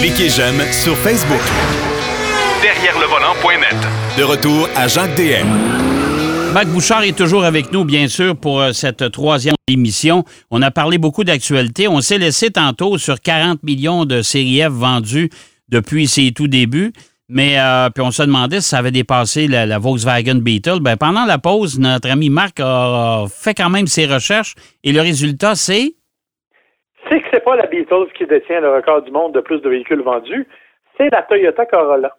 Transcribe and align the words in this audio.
Cliquez 0.00 0.28
j'aime 0.28 0.60
sur 0.72 0.96
Facebook. 0.98 1.40
Derrière 2.62 2.98
le 2.98 3.06
volant.net. 3.06 3.76
De 4.18 4.22
retour 4.22 4.68
à 4.76 4.88
Jacques 4.88 5.14
DM. 5.16 5.46
Mac 6.52 6.68
Bouchard 6.68 7.02
est 7.02 7.16
toujours 7.16 7.44
avec 7.44 7.72
nous, 7.72 7.84
bien 7.84 8.06
sûr, 8.06 8.36
pour 8.36 8.60
euh, 8.60 8.72
cette 8.72 9.10
troisième 9.10 9.56
émission. 9.66 10.24
On 10.50 10.62
a 10.62 10.70
parlé 10.70 10.98
beaucoup 10.98 11.24
d'actualité. 11.24 11.88
On 11.88 12.00
s'est 12.00 12.18
laissé 12.18 12.50
tantôt 12.50 12.96
sur 12.98 13.20
40 13.20 13.62
millions 13.62 14.04
de 14.04 14.22
séries 14.22 14.62
F 14.62 14.68
vendues 14.72 15.30
depuis 15.68 16.06
ses 16.06 16.32
tout 16.32 16.46
débuts. 16.46 16.92
Mais 17.28 17.58
euh, 17.58 17.88
puis 17.90 18.04
on 18.04 18.10
se 18.10 18.22
demandait 18.22 18.60
si 18.60 18.68
ça 18.68 18.78
avait 18.78 18.90
dépassé 18.90 19.48
la, 19.48 19.66
la 19.66 19.78
Volkswagen 19.78 20.36
Beetle. 20.36 20.80
Ben, 20.80 20.96
pendant 20.96 21.24
la 21.24 21.38
pause, 21.38 21.78
notre 21.78 22.10
ami 22.10 22.28
Marc 22.30 22.60
a 22.60 23.24
fait 23.28 23.54
quand 23.54 23.70
même 23.70 23.86
ses 23.86 24.06
recherches 24.06 24.54
et 24.84 24.92
le 24.92 25.00
résultat, 25.00 25.54
c'est 25.54 25.94
C'est 27.10 27.20
que 27.20 27.26
c'est 27.32 27.44
pas 27.44 27.56
la 27.56 27.66
Beatles 27.66 28.12
qui 28.16 28.26
détient 28.26 28.60
le 28.60 28.72
record 28.74 29.02
du 29.02 29.10
monde 29.10 29.34
de 29.34 29.40
plus 29.40 29.60
de 29.60 29.68
véhicules 29.68 30.02
vendus, 30.02 30.46
c'est 30.96 31.10
la 31.10 31.22
Toyota 31.22 31.66
Corolla. 31.66 32.16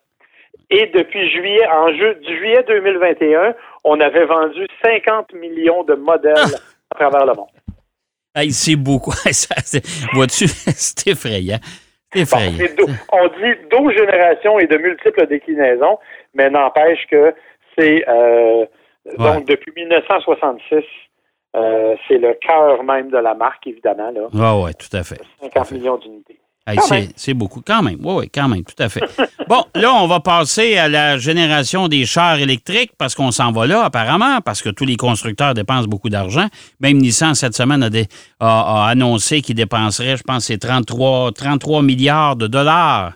Et 0.70 0.88
depuis 0.88 1.30
juillet, 1.30 1.66
en 1.68 1.90
du 1.92 2.38
juillet 2.38 2.64
2021, 2.68 3.54
on 3.84 4.00
avait 4.00 4.26
vendu 4.26 4.66
50 4.84 5.34
millions 5.34 5.84
de 5.84 5.96
modèles 5.96 6.36
à 6.92 6.96
travers 6.96 7.26
le 7.26 7.34
monde. 7.34 7.50
Hey, 8.36 8.52
c'est 8.52 8.76
beaucoup. 8.76 9.12
Vois-tu, 10.14 10.48
c'est 10.48 11.08
effrayant. 11.08 11.58
Bon, 12.14 12.22
effrayant. 12.22 12.54
on 13.12 13.28
dit 13.28 13.56
12 13.70 13.94
générations 13.94 14.60
et 14.60 14.68
de 14.68 14.78
multiples 14.78 15.28
déclinaisons, 15.28 16.00
mais 16.34 16.50
n'empêche 16.50 17.06
que 17.10 17.34
c'est 17.78 18.04
euh, 18.08 18.66
Ouais. 19.06 19.18
donc 19.36 19.46
depuis 19.46 19.72
1966, 19.76 20.84
euh, 21.56 21.96
c'est 22.08 22.18
le 22.18 22.34
cœur 22.42 22.84
même 22.84 23.10
de 23.10 23.18
la 23.18 23.34
marque, 23.34 23.66
évidemment, 23.68 24.12
là. 24.12 24.22
Oui, 24.34 24.64
oui, 24.66 24.72
tout 24.76 24.96
à 24.98 25.04
fait. 25.04 25.22
50 25.42 25.72
millions 25.72 25.98
d'unités. 25.98 26.40
Hey, 26.68 26.80
c'est, 27.16 27.36
beaucoup. 27.36 27.62
Quand 27.66 27.84
même. 27.84 27.98
Oui, 28.04 28.14
oui, 28.18 28.30
quand 28.34 28.48
même, 28.48 28.64
tout 28.64 28.82
à 28.82 28.90
fait. 28.90 29.02
bon, 29.48 29.64
là, 29.76 29.94
on 29.94 30.08
va 30.08 30.20
passer 30.20 30.78
à 30.78 30.88
la 30.90 31.20
génération 31.20 31.88
des 31.88 32.06
chars 32.08 32.40
électriques 32.40 32.92
parce 32.98 33.14
qu'on 33.14 33.30
s'en 33.30 33.52
va 33.52 33.68
là, 33.68 33.84
apparemment, 33.84 34.42
parce 34.44 34.64
que 34.64 34.70
tous 34.70 34.86
les 34.86 34.96
constructeurs 34.96 35.54
dépensent 35.54 35.88
beaucoup 35.88 36.10
d'argent. 36.10 36.48
Même 36.80 36.98
Nissan, 36.98 37.36
cette 37.36 37.54
semaine, 37.56 37.84
a, 37.84 37.90
a- 38.40 38.84
a 38.86 38.90
annoncé 38.90 39.44
qu'il 39.44 39.54
dépenserait, 39.54 40.18
je 40.18 40.24
pense, 40.24 40.46
c'est 40.46 40.58
33, 40.58 41.34
33 41.34 41.84
milliards 41.84 42.36
de 42.36 42.48
dollars 42.48 43.14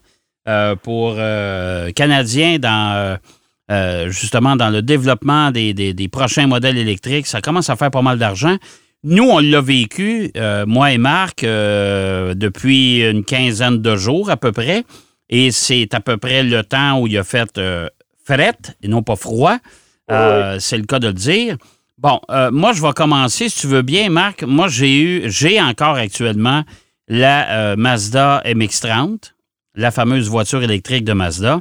euh, 0.47 0.75
pour 0.75 1.15
euh, 1.17 1.89
Canadiens 1.91 2.59
dans. 2.59 3.17
Euh, 3.71 4.09
justement 4.09 4.55
dans 4.55 4.69
le 4.69 4.81
développement 4.81 5.51
des, 5.51 5.73
des- 5.73 5.93
des 5.93 6.07
prochains 6.07 6.47
modèles 6.47 6.77
électriques. 6.77 7.27
Ça 7.27 7.41
commence 7.41 7.69
à 7.69 7.75
faire 7.75 7.91
pas 7.91 8.01
mal 8.01 8.17
d'argent. 8.17 8.57
Nous, 9.03 9.23
on 9.23 9.39
l'a 9.39 9.61
vécu, 9.61 10.31
euh, 10.35 10.65
moi 10.65 10.91
et 10.91 10.97
Marc, 10.97 11.43
euh, 11.43 12.33
depuis 12.33 13.01
une 13.07 13.23
quinzaine 13.23 13.81
de 13.81 13.95
jours 13.95 14.29
à 14.29 14.37
peu 14.37 14.51
près. 14.51 14.83
Et 15.29 15.51
c'est 15.51 15.93
à 15.93 15.99
peu 16.01 16.17
près 16.17 16.43
le 16.43 16.63
temps 16.63 16.99
où 16.99 17.07
il 17.07 17.17
a 17.17 17.23
fait 17.23 17.57
euh, 17.57 17.87
fret 18.25 18.57
et 18.81 18.87
non 18.87 19.03
pas 19.03 19.15
froid. 19.15 19.57
Euh, 20.11 20.57
C'est 20.59 20.77
le 20.77 20.83
cas 20.85 20.99
de 20.99 21.07
le 21.07 21.13
dire. 21.13 21.55
Bon, 21.97 22.19
euh, 22.31 22.49
moi, 22.51 22.73
je 22.73 22.81
vais 22.81 22.91
commencer, 22.93 23.47
si 23.49 23.59
tu 23.61 23.67
veux 23.67 23.81
bien, 23.83 24.09
Marc. 24.09 24.43
Moi, 24.43 24.67
j'ai 24.69 24.99
eu, 24.99 25.29
j'ai 25.29 25.61
encore 25.61 25.95
actuellement 25.95 26.63
la 27.07 27.49
euh, 27.71 27.75
Mazda 27.75 28.41
MX-30, 28.45 29.31
la 29.75 29.91
fameuse 29.91 30.27
voiture 30.29 30.63
électrique 30.63 31.03
de 31.05 31.13
Mazda, 31.13 31.59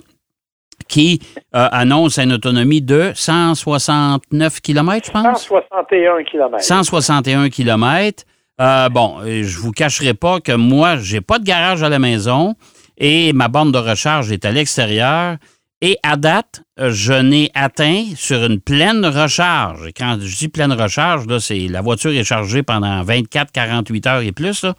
qui 0.86 1.20
euh, 1.54 1.68
annonce 1.72 2.18
une 2.18 2.32
autonomie 2.32 2.82
de 2.82 3.12
169 3.14 4.60
km, 4.60 5.06
je 5.06 5.10
pense? 5.12 5.42
161 5.42 6.24
km. 6.24 6.62
161 6.62 7.48
km. 7.50 8.24
Euh, 8.60 8.88
bon, 8.88 9.18
euh, 9.20 9.42
je 9.44 9.58
vous 9.58 9.72
cacherai 9.72 10.14
pas 10.14 10.40
que 10.40 10.52
moi, 10.52 10.96
j'ai 10.96 11.20
pas 11.20 11.38
de 11.38 11.44
garage 11.44 11.82
à 11.82 11.88
la 11.88 11.98
maison 11.98 12.54
et 12.96 13.32
ma 13.32 13.48
borne 13.48 13.70
de 13.72 13.78
recharge 13.78 14.32
est 14.32 14.44
à 14.44 14.50
l'extérieur. 14.50 15.36
Et 15.80 15.96
à 16.02 16.16
date, 16.16 16.62
euh, 16.80 16.90
je 16.90 17.12
n'ai 17.12 17.52
atteint 17.54 18.02
sur 18.16 18.44
une 18.44 18.60
pleine 18.60 19.06
recharge. 19.06 19.86
Et 19.86 19.92
Quand 19.92 20.18
je 20.20 20.36
dis 20.36 20.48
pleine 20.48 20.72
recharge, 20.72 21.26
là, 21.28 21.38
c'est 21.38 21.68
la 21.68 21.82
voiture 21.82 22.10
est 22.10 22.24
chargée 22.24 22.64
pendant 22.64 23.00
24, 23.04 23.52
48 23.52 24.06
heures 24.08 24.22
et 24.22 24.32
plus. 24.32 24.64
là. 24.64 24.74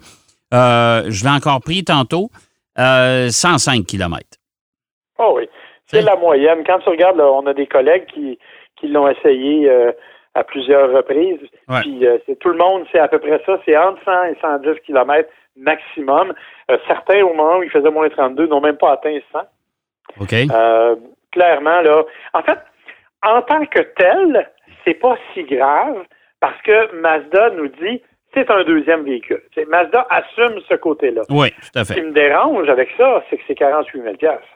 Euh, 0.52 1.04
je 1.08 1.24
l'ai 1.24 1.30
encore 1.30 1.60
pris 1.62 1.84
tantôt, 1.84 2.30
euh, 2.78 3.30
105 3.30 3.86
km. 3.86 4.26
Oh 5.18 5.34
oui. 5.36 5.44
C'est 5.90 6.02
la 6.02 6.16
moyenne. 6.16 6.62
Quand 6.64 6.78
tu 6.78 6.88
regardes, 6.88 7.16
là, 7.16 7.30
on 7.30 7.46
a 7.46 7.54
des 7.54 7.66
collègues 7.66 8.06
qui, 8.06 8.38
qui 8.76 8.88
l'ont 8.88 9.08
essayé 9.08 9.68
euh, 9.68 9.92
à 10.34 10.44
plusieurs 10.44 10.92
reprises. 10.92 11.40
Ouais. 11.68 11.80
Puis 11.80 12.06
euh, 12.06 12.18
c'est 12.26 12.38
tout 12.38 12.50
le 12.50 12.58
monde, 12.58 12.86
c'est 12.92 12.98
à 12.98 13.08
peu 13.08 13.18
près 13.18 13.40
ça. 13.44 13.58
C'est 13.64 13.76
entre 13.76 14.02
100 14.04 14.24
et 14.24 14.36
110 14.40 14.80
km 14.86 15.28
maximum. 15.56 16.32
Euh, 16.70 16.78
certains, 16.86 17.22
au 17.22 17.34
moment 17.34 17.58
où 17.58 17.62
il 17.62 17.70
faisait 17.70 17.90
moins 17.90 18.08
32, 18.08 18.46
n'ont 18.46 18.60
même 18.60 18.76
pas 18.76 18.92
atteint 18.92 19.18
100. 19.32 19.40
OK? 20.20 20.34
Clairement, 21.32 21.80
là. 21.82 22.04
En 22.34 22.42
fait, 22.42 22.58
en 23.22 23.42
tant 23.42 23.64
que 23.66 23.80
tel, 23.96 24.50
c'est 24.84 24.94
pas 24.94 25.16
si 25.32 25.44
grave 25.44 26.04
parce 26.40 26.60
que 26.62 26.94
Mazda 26.96 27.50
nous 27.50 27.68
dit 27.68 28.02
c'est 28.34 28.50
un 28.50 28.62
deuxième 28.64 29.04
véhicule. 29.04 29.42
Mazda 29.68 30.06
assume 30.08 30.60
ce 30.68 30.74
côté-là. 30.74 31.22
Oui, 31.30 31.50
tout 31.50 31.78
à 31.78 31.84
Ce 31.84 31.94
qui 31.94 32.00
me 32.00 32.12
dérange 32.12 32.68
avec 32.68 32.88
ça, 32.96 33.24
c'est 33.28 33.36
que 33.36 33.42
c'est 33.46 33.54
48 33.54 34.02
000 34.02 34.14
piastres. 34.16 34.46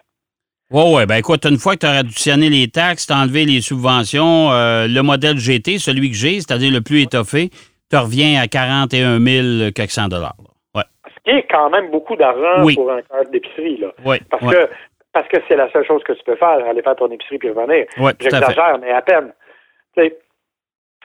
Oui, 0.70 0.82
oui. 0.96 1.06
Ben 1.06 1.16
écoute, 1.16 1.44
une 1.44 1.58
fois 1.58 1.74
que 1.74 1.80
tu 1.80 1.86
as 1.86 1.98
additionné 1.98 2.48
les 2.48 2.68
taxes, 2.68 3.06
tu 3.06 3.12
as 3.12 3.16
enlevé 3.16 3.44
les 3.44 3.60
subventions, 3.60 4.50
euh, 4.52 4.86
le 4.88 5.02
modèle 5.02 5.36
GT, 5.36 5.78
celui 5.78 6.10
que 6.10 6.16
j'ai, 6.16 6.40
c'est-à-dire 6.40 6.72
le 6.72 6.80
plus 6.80 7.02
étoffé, 7.02 7.50
tu 7.90 7.96
reviens 7.96 8.40
à 8.40 8.48
41 8.48 9.20
000 9.20 9.70
quelques 9.72 9.90
cent 9.90 10.08
dollars. 10.08 10.34
là. 10.38 10.50
Ouais. 10.80 10.84
Ce 11.14 11.22
qui 11.30 11.36
est 11.36 11.46
quand 11.50 11.70
même 11.70 11.90
beaucoup 11.90 12.16
d'argent 12.16 12.64
Oui. 12.64 12.74
pour 12.74 12.90
un 12.90 13.02
carte 13.02 13.30
d'épicerie, 13.30 13.76
là. 13.78 13.88
Oui, 14.04 14.16
Parce 14.30 14.44
que 14.52 14.68
parce 15.12 15.28
que 15.28 15.36
c'est 15.46 15.54
la 15.54 15.70
seule 15.70 15.86
chose 15.86 16.02
que 16.02 16.12
tu 16.12 16.24
peux 16.24 16.34
faire, 16.34 16.58
aller 16.68 16.82
faire 16.82 16.96
ton 16.96 17.08
épicerie 17.08 17.38
puis 17.38 17.50
revenir. 17.50 17.86
Fait. 17.94 18.16
J'exagère, 18.20 18.78
mais 18.80 18.90
à 18.90 19.00
peine. 19.02 19.32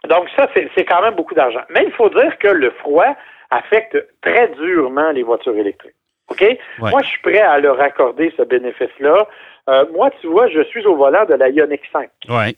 Donc 0.08 0.28
ça, 0.36 0.48
c'est 0.56 0.86
quand 0.86 1.02
même 1.04 1.14
beaucoup 1.16 1.36
d'argent. 1.36 1.60
Mais 1.70 1.84
il 1.86 1.92
faut 1.92 2.10
dire 2.10 2.36
que 2.40 2.48
le 2.48 2.72
froid 2.80 3.16
affecte 3.52 3.98
très 4.22 4.48
durement 4.60 5.12
les 5.12 5.22
voitures 5.24 5.56
électriques. 5.56 5.94
OK? 6.30 6.58
Moi, 6.80 7.02
je 7.02 7.08
suis 7.08 7.22
prêt 7.22 7.40
à 7.40 7.60
leur 7.60 7.80
accorder 7.82 8.34
ce 8.38 8.44
bénéfice-là. 8.44 9.28
Euh, 9.70 9.86
moi, 9.94 10.10
tu 10.22 10.28
vois, 10.28 10.48
je 10.50 10.62
suis 10.64 10.86
au 10.86 10.96
volant 10.96 11.26
de 11.26 11.34
la 11.34 11.50
Ioniq 11.50 11.82
5. 11.92 12.10
Ouais. 12.30 12.56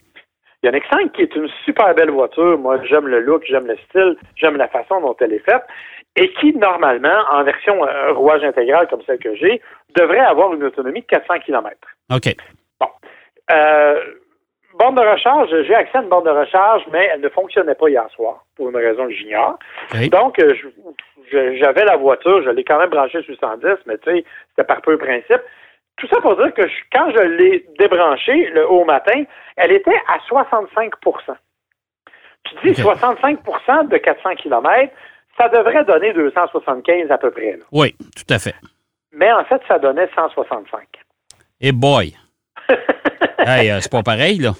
Ioniq 0.62 0.84
5 0.90 1.12
qui 1.12 1.22
est 1.22 1.34
une 1.34 1.48
super 1.64 1.94
belle 1.94 2.10
voiture. 2.10 2.58
Moi, 2.58 2.80
j'aime 2.84 3.08
le 3.08 3.20
look, 3.20 3.44
j'aime 3.46 3.66
le 3.66 3.76
style, 3.88 4.16
j'aime 4.36 4.56
la 4.56 4.68
façon 4.68 5.00
dont 5.00 5.16
elle 5.20 5.32
est 5.32 5.44
faite. 5.44 5.62
Et 6.16 6.32
qui, 6.34 6.54
normalement, 6.54 7.22
en 7.30 7.42
version 7.42 7.86
euh, 7.86 8.12
rouage 8.12 8.44
intégral 8.44 8.86
comme 8.88 9.02
celle 9.06 9.18
que 9.18 9.34
j'ai, 9.34 9.60
devrait 9.96 10.18
avoir 10.18 10.52
une 10.54 10.62
autonomie 10.62 11.00
de 11.00 11.06
400 11.06 11.40
km. 11.40 11.76
OK. 12.14 12.34
Euh, 13.50 14.00
borne 14.78 14.94
de 14.94 15.00
recharge, 15.00 15.48
j'ai 15.66 15.74
accès 15.74 15.98
à 15.98 16.02
une 16.02 16.08
borne 16.08 16.24
de 16.24 16.30
recharge, 16.30 16.82
mais 16.92 17.08
elle 17.12 17.20
ne 17.20 17.28
fonctionnait 17.28 17.74
pas 17.74 17.88
hier 17.88 18.08
soir, 18.14 18.44
pour 18.56 18.68
une 18.70 18.76
raison 18.76 19.06
que 19.06 19.12
j'ignore. 19.12 19.58
Donc, 20.08 20.38
euh, 20.38 20.54
j'avais 21.30 21.84
la 21.84 21.96
voiture, 21.96 22.42
je 22.42 22.50
l'ai 22.50 22.64
quand 22.64 22.78
même 22.78 22.90
branchée 22.90 23.22
sur 23.22 23.36
110, 23.38 23.66
mais 23.86 23.98
tu 23.98 24.10
sais, 24.10 24.24
c'était 24.50 24.66
par 24.66 24.80
peu 24.82 24.96
principe. 24.98 25.40
Tout 25.96 26.06
ça 26.08 26.20
pour 26.20 26.36
dire 26.36 26.52
que 26.54 26.66
je- 26.66 26.82
quand 26.92 27.10
je 27.12 27.20
l'ai 27.22 27.66
débranchée 27.78 28.48
le 28.50 28.68
haut 28.68 28.84
matin, 28.84 29.24
elle 29.56 29.72
était 29.72 30.00
à 30.08 30.18
65% 30.26 31.36
Tu 32.44 32.54
dis 32.72 32.82
OK. 32.82 32.96
65% 32.96 33.84
de 33.84 33.96
400 33.98 34.34
km, 34.36 34.92
ça 35.38 35.48
devrait 35.48 35.84
donner 35.84 36.12
275 36.12 37.10
à 37.10 37.18
peu 37.18 37.30
près. 37.30 37.52
là. 37.52 37.64
Oui, 37.72 37.94
tout 38.16 38.34
à 38.34 38.38
fait. 38.38 38.54
Mais 39.12 39.30
en 39.32 39.44
fait, 39.44 39.60
ça 39.68 39.78
donnait 39.78 40.08
165. 40.14 40.86
Et 41.60 41.72
boy. 41.72 42.14
hey, 43.46 43.70
euh, 43.70 43.80
c'est 43.80 43.90
pas 43.92 44.02
pareil, 44.02 44.38
là. 44.38 44.52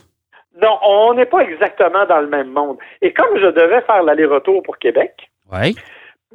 Non, 0.61 0.79
on 0.83 1.15
n'est 1.15 1.27
pas 1.27 1.41
exactement 1.41 2.07
dans 2.07 2.21
le 2.21 2.29
même 2.29 2.51
monde. 2.51 2.79
Et 3.01 3.13
comme 3.13 3.37
je 3.39 3.47
devais 3.47 3.81
faire 3.83 4.03
l'aller-retour 4.03 4.63
pour 4.63 4.79
Québec, 4.79 5.29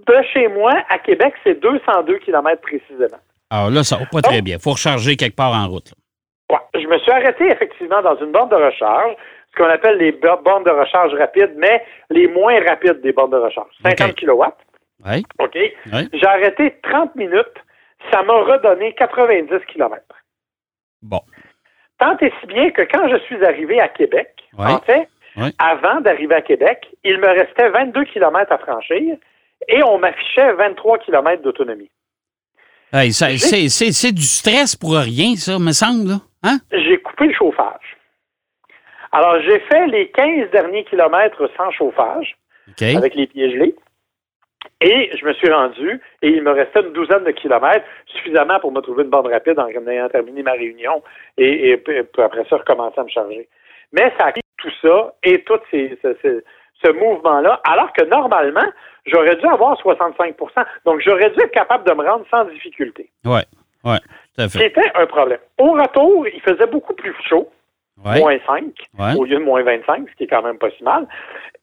de 0.05 0.15
chez 0.33 0.47
moi 0.47 0.73
à 0.89 0.99
Québec, 0.99 1.33
c'est 1.43 1.59
202 1.61 2.19
km 2.19 2.61
précisément. 2.61 3.19
Alors 3.49 3.69
là, 3.69 3.83
ça 3.83 3.97
va 3.97 4.05
pas 4.11 4.21
très 4.21 4.41
bien. 4.41 4.57
faut 4.59 4.71
recharger 4.71 5.15
quelque 5.15 5.35
part 5.35 5.53
en 5.53 5.67
route. 5.67 5.91
là. 5.91 6.57
Ouais. 6.57 6.81
Je 6.81 6.87
me 6.87 6.97
suis 6.99 7.11
arrêté 7.11 7.45
effectivement 7.49 8.01
dans 8.01 8.15
une 8.17 8.31
borne 8.31 8.49
de 8.49 8.55
recharge, 8.55 9.15
ce 9.51 9.57
qu'on 9.63 9.69
appelle 9.69 9.97
les 9.97 10.11
bo- 10.11 10.37
bornes 10.43 10.63
de 10.63 10.71
recharge 10.71 11.13
rapides, 11.15 11.53
mais 11.57 11.81
les 12.09 12.27
moins 12.27 12.59
rapides 12.67 13.01
des 13.01 13.11
bornes 13.13 13.31
de 13.31 13.37
recharge. 13.37 13.71
50 13.83 14.11
OK. 14.11 14.15
kW. 14.15 14.43
OK? 15.39 15.57
J'ai 16.13 16.27
arrêté 16.27 16.75
30 16.83 17.15
minutes. 17.15 17.53
Ça 18.11 18.23
m'a 18.23 18.33
redonné 18.33 18.93
90 18.93 19.49
km. 19.67 20.01
Bon. 21.01 21.21
Tant 21.99 22.17
et 22.19 22.31
si 22.39 22.47
bien 22.47 22.69
que 22.71 22.81
quand 22.83 23.07
je 23.09 23.17
suis 23.25 23.43
arrivé 23.45 23.79
à 23.79 23.87
Québec, 23.87 24.29
Ouais. 24.57 24.65
en 24.71 24.79
fait, 24.81 25.07
Ouais. 25.35 25.51
avant 25.59 26.01
d'arriver 26.01 26.35
à 26.35 26.41
Québec, 26.41 26.87
il 27.03 27.19
me 27.19 27.27
restait 27.27 27.69
22 27.69 28.05
km 28.05 28.51
à 28.51 28.57
franchir 28.57 29.17
et 29.67 29.83
on 29.83 29.97
m'affichait 29.99 30.53
23 30.53 30.99
km 30.99 31.41
d'autonomie. 31.43 31.89
Hey, 32.93 33.11
c'est, 33.11 34.11
du 34.13 34.21
stress 34.21 34.75
pour 34.75 34.95
rien, 34.95 35.35
ça, 35.35 35.59
me 35.59 35.71
semble. 35.73 36.13
Hein? 36.43 36.59
J'ai 36.71 36.97
coupé 37.01 37.27
le 37.27 37.33
chauffage. 37.33 37.97
Alors, 39.11 39.41
j'ai 39.41 39.59
fait 39.61 39.87
les 39.87 40.09
15 40.11 40.49
derniers 40.51 40.83
kilomètres 40.85 41.49
sans 41.57 41.71
chauffage, 41.71 42.35
avec 42.81 43.15
les 43.15 43.27
pieds 43.27 43.51
gelés. 43.51 43.75
Et 44.81 45.09
je 45.17 45.25
me 45.25 45.33
suis 45.33 45.51
rendu 45.51 46.01
et 46.21 46.29
il 46.29 46.43
me 46.43 46.51
restait 46.51 46.81
une 46.81 46.93
douzaine 46.93 47.23
de 47.23 47.31
kilomètres, 47.31 47.85
suffisamment 48.05 48.59
pour 48.59 48.71
me 48.71 48.81
trouver 48.81 49.03
une 49.03 49.09
bande 49.09 49.27
rapide 49.27 49.59
en 49.59 49.67
ayant 49.67 50.09
terminé 50.09 50.43
ma 50.43 50.51
réunion 50.51 51.01
et, 51.37 51.81
après 52.17 52.45
ça 52.49 52.57
recommencer 52.57 52.99
à 52.99 53.03
me 53.03 53.09
charger. 53.09 53.47
Mais 53.91 54.13
ça 54.19 54.27
a 54.27 54.31
pris 54.31 54.41
tout 54.57 54.71
ça 54.81 55.13
et 55.23 55.43
tout 55.43 55.59
ces, 55.71 55.97
ce 56.83 56.91
mouvement-là, 56.91 57.59
alors 57.67 57.91
que 57.93 58.03
normalement, 58.05 58.69
j'aurais 59.05 59.35
dû 59.37 59.45
avoir 59.45 59.81
65% 59.81 60.35
Donc, 60.85 61.01
j'aurais 61.01 61.31
dû 61.31 61.41
être 61.41 61.51
capable 61.51 61.87
de 61.87 61.93
me 61.93 62.07
rendre 62.07 62.25
sans 62.29 62.45
difficulté. 62.45 63.09
Oui, 63.25 63.39
oui, 63.83 63.97
tout 64.35 64.41
à 64.41 64.49
fait. 64.49 64.59
C'était 64.59 64.91
un 64.93 65.05
problème. 65.07 65.39
Au 65.57 65.71
retour, 65.71 66.27
il 66.27 66.41
faisait 66.41 66.67
beaucoup 66.67 66.93
plus 66.93 67.15
chaud 67.27 67.49
moins 68.03 68.37
5 68.45 69.17
au 69.17 69.25
lieu 69.25 69.39
de 69.39 69.43
moins 69.43 69.63
25, 69.63 70.07
ce 70.09 70.15
qui 70.15 70.23
est 70.23 70.27
quand 70.27 70.43
même 70.43 70.57
pas 70.57 70.69
si 70.71 70.83
mal. 70.83 71.07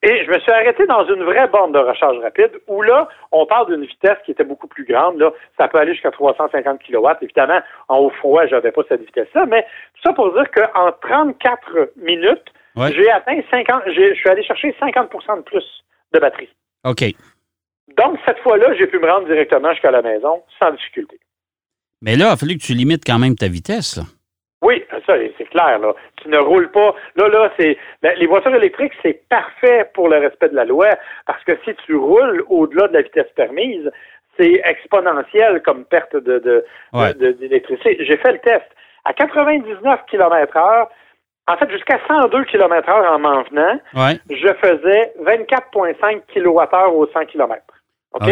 Et 0.03 0.25
je 0.25 0.31
me 0.31 0.39
suis 0.39 0.53
arrêté 0.53 0.85
dans 0.87 1.07
une 1.07 1.23
vraie 1.23 1.49
borne 1.49 1.73
de 1.73 1.79
recharge 1.79 2.19
rapide 2.19 2.51
où 2.67 2.83
là, 2.83 3.09
on 3.33 3.47
parle 3.47 3.75
d'une 3.75 3.87
vitesse 3.87 4.19
qui 4.27 4.33
était 4.33 4.45
beaucoup 4.45 4.67
plus 4.67 4.85
grande. 4.85 5.19
Là, 5.19 5.33
ça 5.57 5.67
peut 5.69 5.79
aller 5.79 5.95
jusqu'à 5.95 6.11
350 6.11 6.81
kW. 6.83 7.09
Évidemment, 7.23 7.61
en 7.89 7.99
haut 7.99 8.11
froid, 8.11 8.47
j'avais 8.47 8.73
pas 8.73 8.83
cette 8.89 9.01
vitesse-là, 9.01 9.47
mais 9.47 9.63
tout 9.95 10.03
ça 10.05 10.13
pour 10.13 10.33
dire 10.35 10.51
qu'en 10.51 10.93
34 11.01 11.93
minutes, 11.97 12.53
j'ai 12.77 13.11
atteint 13.11 13.41
50, 13.51 13.83
je 13.87 14.15
suis 14.15 14.29
allé 14.29 14.43
chercher 14.45 14.75
50% 14.81 15.39
de 15.39 15.43
plus 15.43 15.65
de 16.13 16.19
batterie. 16.19 16.51
OK. 16.85 17.05
Donc, 17.97 18.19
cette 18.27 18.39
fois-là, 18.41 18.75
j'ai 18.79 18.87
pu 18.87 18.99
me 18.99 19.11
rendre 19.11 19.27
directement 19.27 19.71
jusqu'à 19.73 19.91
la 19.91 20.03
maison 20.03 20.43
sans 20.59 20.73
difficulté. 20.73 21.19
Mais 22.03 22.17
là, 22.17 22.27
il 22.27 22.33
a 22.33 22.37
fallu 22.37 22.59
que 22.59 22.63
tu 22.63 22.75
limites 22.75 23.05
quand 23.07 23.19
même 23.19 23.37
ta 23.37 23.49
vitesse, 23.49 23.97
là. 23.97 24.03
Oui, 24.65 24.83
ça, 25.07 25.15
c'est 25.37 25.49
clair. 25.51 25.79
Là. 25.79 25.93
Tu 26.23 26.29
ne 26.29 26.39
roules 26.39 26.71
pas. 26.71 26.95
Là, 27.17 27.29
là, 27.29 27.53
c'est. 27.59 27.77
Ben, 28.03 28.15
les 28.17 28.27
voitures 28.27 28.55
électriques, 28.55 28.95
c'est 29.03 29.29
parfait 29.29 29.91
pour 29.93 30.09
le 30.09 30.17
respect 30.17 30.49
de 30.49 30.55
la 30.55 30.65
loi 30.65 30.89
parce 31.27 31.45
que 31.45 31.53
si 31.65 31.75
tu 31.85 31.95
roules 31.95 32.43
au-delà 32.49 32.89
de 32.89 32.95
la 32.95 33.03
vitesse 33.03 33.31
permise, 33.37 33.91
c'est 34.39 34.63
exponentiel 34.65 35.61
comme 35.63 35.85
perte 35.85 36.17
de, 36.17 36.65
d'électricité. 37.39 37.99
J'ai 38.01 38.17
fait 38.17 38.33
le 38.33 38.39
test. 38.39 38.65
À 39.05 39.13
99 39.13 40.01
km 40.11 40.57
heure, 40.57 40.89
en 41.47 41.57
fait, 41.59 41.71
jusqu'à 41.71 42.01
102 42.09 42.45
km 42.45 42.89
heure 42.89 43.13
en 43.13 43.19
m'en 43.19 43.43
venant, 43.43 43.79
je 44.31 44.55
faisais 44.55 45.13
24,5 45.21 46.23
kWh 46.33 46.97
au 46.97 47.07
100 47.07 47.27
km. 47.27 47.63
OK? 48.15 48.23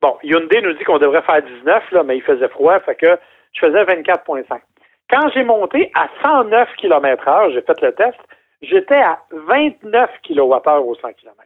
Bon, 0.00 0.16
Hyundai 0.22 0.62
nous 0.62 0.74
dit 0.74 0.84
qu'on 0.84 0.98
devrait 0.98 1.22
faire 1.22 1.42
19, 1.42 1.90
là, 1.90 2.02
mais 2.04 2.16
il 2.16 2.22
faisait 2.22 2.48
froid, 2.48 2.78
fait 2.80 2.94
que 2.94 3.18
je 3.54 3.66
faisais 3.66 3.82
24,5. 3.82 4.60
Quand 5.10 5.28
j'ai 5.34 5.44
monté 5.44 5.90
à 5.94 6.08
109 6.24 6.68
km 6.78 7.28
heure, 7.28 7.50
j'ai 7.52 7.62
fait 7.62 7.80
le 7.80 7.92
test, 7.92 8.18
j'étais 8.62 8.96
à 8.96 9.18
29 9.30 10.10
kWh 10.26 10.40
au 10.40 10.94
100 10.94 11.12
km. 11.12 11.36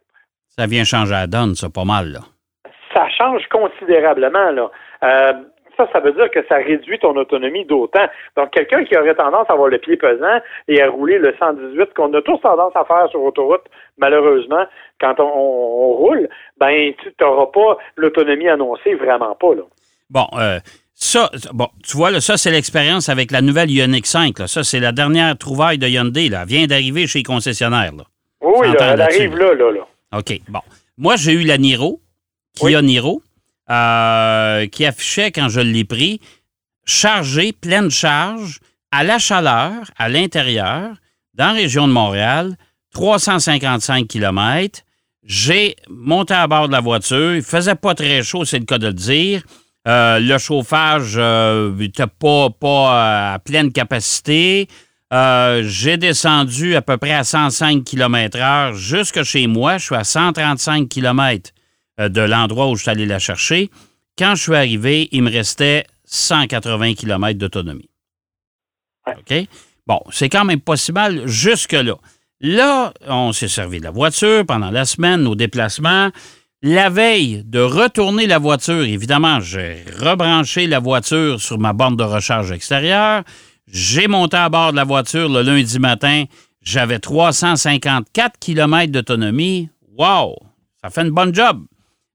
Ça 0.48 0.66
vient 0.66 0.84
changer 0.84 1.12
la 1.12 1.26
donne, 1.26 1.54
ça, 1.54 1.68
pas 1.68 1.84
mal, 1.84 2.08
là. 2.12 2.20
Ça 2.94 3.08
change 3.10 3.46
considérablement, 3.48 4.50
là. 4.50 4.70
Euh, 5.02 5.32
ça, 5.76 5.88
ça 5.92 6.00
veut 6.00 6.12
dire 6.12 6.30
que 6.30 6.44
ça 6.48 6.56
réduit 6.56 6.98
ton 6.98 7.16
autonomie 7.16 7.64
d'autant. 7.64 8.06
Donc, 8.36 8.50
quelqu'un 8.50 8.84
qui 8.84 8.96
aurait 8.96 9.14
tendance 9.14 9.48
à 9.48 9.52
avoir 9.52 9.68
le 9.68 9.78
pied 9.78 9.96
pesant 9.96 10.40
et 10.68 10.82
à 10.82 10.90
rouler 10.90 11.18
le 11.18 11.34
118, 11.38 11.94
qu'on 11.94 12.12
a 12.14 12.22
tous 12.22 12.38
tendance 12.38 12.74
à 12.74 12.84
faire 12.84 13.08
sur 13.10 13.22
autoroute, 13.22 13.64
malheureusement, 13.98 14.64
quand 15.00 15.20
on, 15.20 15.92
roule, 15.92 16.28
ben, 16.58 16.92
tu 17.02 17.12
n'auras 17.20 17.46
pas 17.46 17.78
l'autonomie 17.96 18.48
annoncée, 18.48 18.94
vraiment 18.94 19.34
pas, 19.34 19.54
là. 19.54 19.62
Bon, 20.10 20.26
euh, 20.38 20.58
ça, 21.02 21.31
bon, 21.55 21.69
tu 21.82 21.97
vois, 21.97 22.11
là, 22.11 22.20
ça, 22.20 22.37
c'est 22.37 22.50
l'expérience 22.50 23.08
avec 23.08 23.31
la 23.31 23.41
nouvelle 23.41 23.70
Ioniq 23.70 24.06
5. 24.06 24.38
Là. 24.38 24.47
Ça, 24.47 24.62
c'est 24.62 24.81
la 24.81 24.93
dernière 24.93 25.37
trouvaille 25.37 25.79
de 25.79 25.88
Hyundai. 25.88 26.29
Là. 26.29 26.43
Elle 26.43 26.49
vient 26.49 26.67
d'arriver 26.67 27.06
chez 27.06 27.20
les 27.20 27.23
concessionnaires. 27.23 27.93
Là. 27.97 28.05
Oui, 28.43 28.69
elle 28.79 29.00
arrive 29.00 29.35
là, 29.35 29.55
là, 29.55 29.73
là. 29.73 30.19
OK, 30.19 30.41
bon. 30.49 30.61
Moi, 30.99 31.17
j'ai 31.17 31.32
eu 31.32 31.44
la 31.44 31.56
Niro, 31.56 32.00
Kia 32.55 32.82
Niro, 32.82 33.23
euh, 33.70 34.67
qui 34.67 34.85
affichait, 34.85 35.32
quand 35.32 35.49
je 35.49 35.61
l'ai 35.61 35.85
pris, 35.85 36.20
chargé, 36.85 37.53
pleine 37.53 37.91
charge, 37.91 38.61
à 38.93 39.03
la 39.03 39.19
chaleur, 39.19 39.73
à 39.96 40.08
l'intérieur, 40.11 40.91
dans 41.32 41.46
la 41.46 41.53
région 41.53 41.88
de 41.88 41.93
Montréal, 41.93 42.56
355 42.93 44.06
km. 44.06 44.81
J'ai 45.23 45.76
monté 45.88 46.35
à 46.35 46.46
bord 46.46 46.69
de 46.69 46.73
la 46.73 46.81
voiture. 46.81 47.35
Il 47.35 47.43
faisait 47.43 47.75
pas 47.75 47.94
très 47.94 48.23
chaud, 48.23 48.44
c'est 48.44 48.58
le 48.58 48.64
cas 48.67 48.79
de 48.79 48.88
le 48.88 48.93
dire. 48.93 49.43
Euh, 49.88 50.19
le 50.21 50.37
chauffage 50.38 51.17
n'était 51.17 52.03
euh, 52.03 52.06
pas, 52.06 52.50
pas 52.50 52.67
euh, 52.67 53.35
à 53.35 53.38
pleine 53.38 53.73
capacité. 53.73 54.69
j'ai 55.11 55.97
descendu 55.97 56.77
à 56.77 56.82
peu 56.82 56.99
près 56.99 57.12
à 57.12 57.25
105 57.25 57.85
km/h 57.85 58.75
jusque 58.75 59.23
chez 59.23 59.47
moi. 59.47 59.79
Je 59.79 59.87
suis 59.87 59.94
à 59.94 60.05
135 60.05 60.88
km 60.88 61.50
de 61.99 62.21
l'endroit 62.21 62.69
où 62.69 62.77
je 62.77 62.82
suis 62.82 62.91
allé 62.91 63.06
la 63.06 63.19
chercher. 63.19 63.71
Quand 64.19 64.35
je 64.35 64.43
suis 64.43 64.55
arrivé, 64.55 65.09
il 65.12 65.23
me 65.23 65.31
restait 65.31 65.87
180 66.05 66.94
km 66.94 67.38
d'autonomie. 67.38 67.88
OK? 69.06 69.35
Bon, 69.87 70.00
c'est 70.11 70.29
quand 70.29 70.44
même 70.44 70.61
pas 70.61 70.77
si 70.77 70.93
mal 70.93 71.27
jusque-là. 71.27 71.97
Là, 72.43 72.93
on 73.06 73.32
s'est 73.32 73.49
servi 73.49 73.81
de 73.81 73.85
la 73.85 73.91
voiture 73.91 74.47
pendant 74.47 74.71
la 74.71 74.85
semaine, 74.85 75.23
nos 75.23 75.35
déplacements. 75.35 76.11
La 76.62 76.90
veille 76.90 77.42
de 77.46 77.58
retourner 77.58 78.26
la 78.26 78.38
voiture, 78.38 78.84
évidemment, 78.84 79.40
j'ai 79.40 79.82
rebranché 79.98 80.66
la 80.66 80.78
voiture 80.78 81.40
sur 81.40 81.58
ma 81.58 81.72
borne 81.72 81.96
de 81.96 82.02
recharge 82.04 82.52
extérieure. 82.52 83.22
J'ai 83.66 84.08
monté 84.08 84.36
à 84.36 84.50
bord 84.50 84.72
de 84.72 84.76
la 84.76 84.84
voiture 84.84 85.30
le 85.30 85.40
lundi 85.40 85.78
matin. 85.78 86.24
J'avais 86.60 86.98
354 86.98 88.38
km 88.38 88.92
d'autonomie. 88.92 89.70
Wow! 89.96 90.36
Ça 90.84 90.90
fait 90.90 91.00
une 91.00 91.12
bonne 91.12 91.34
job. 91.34 91.64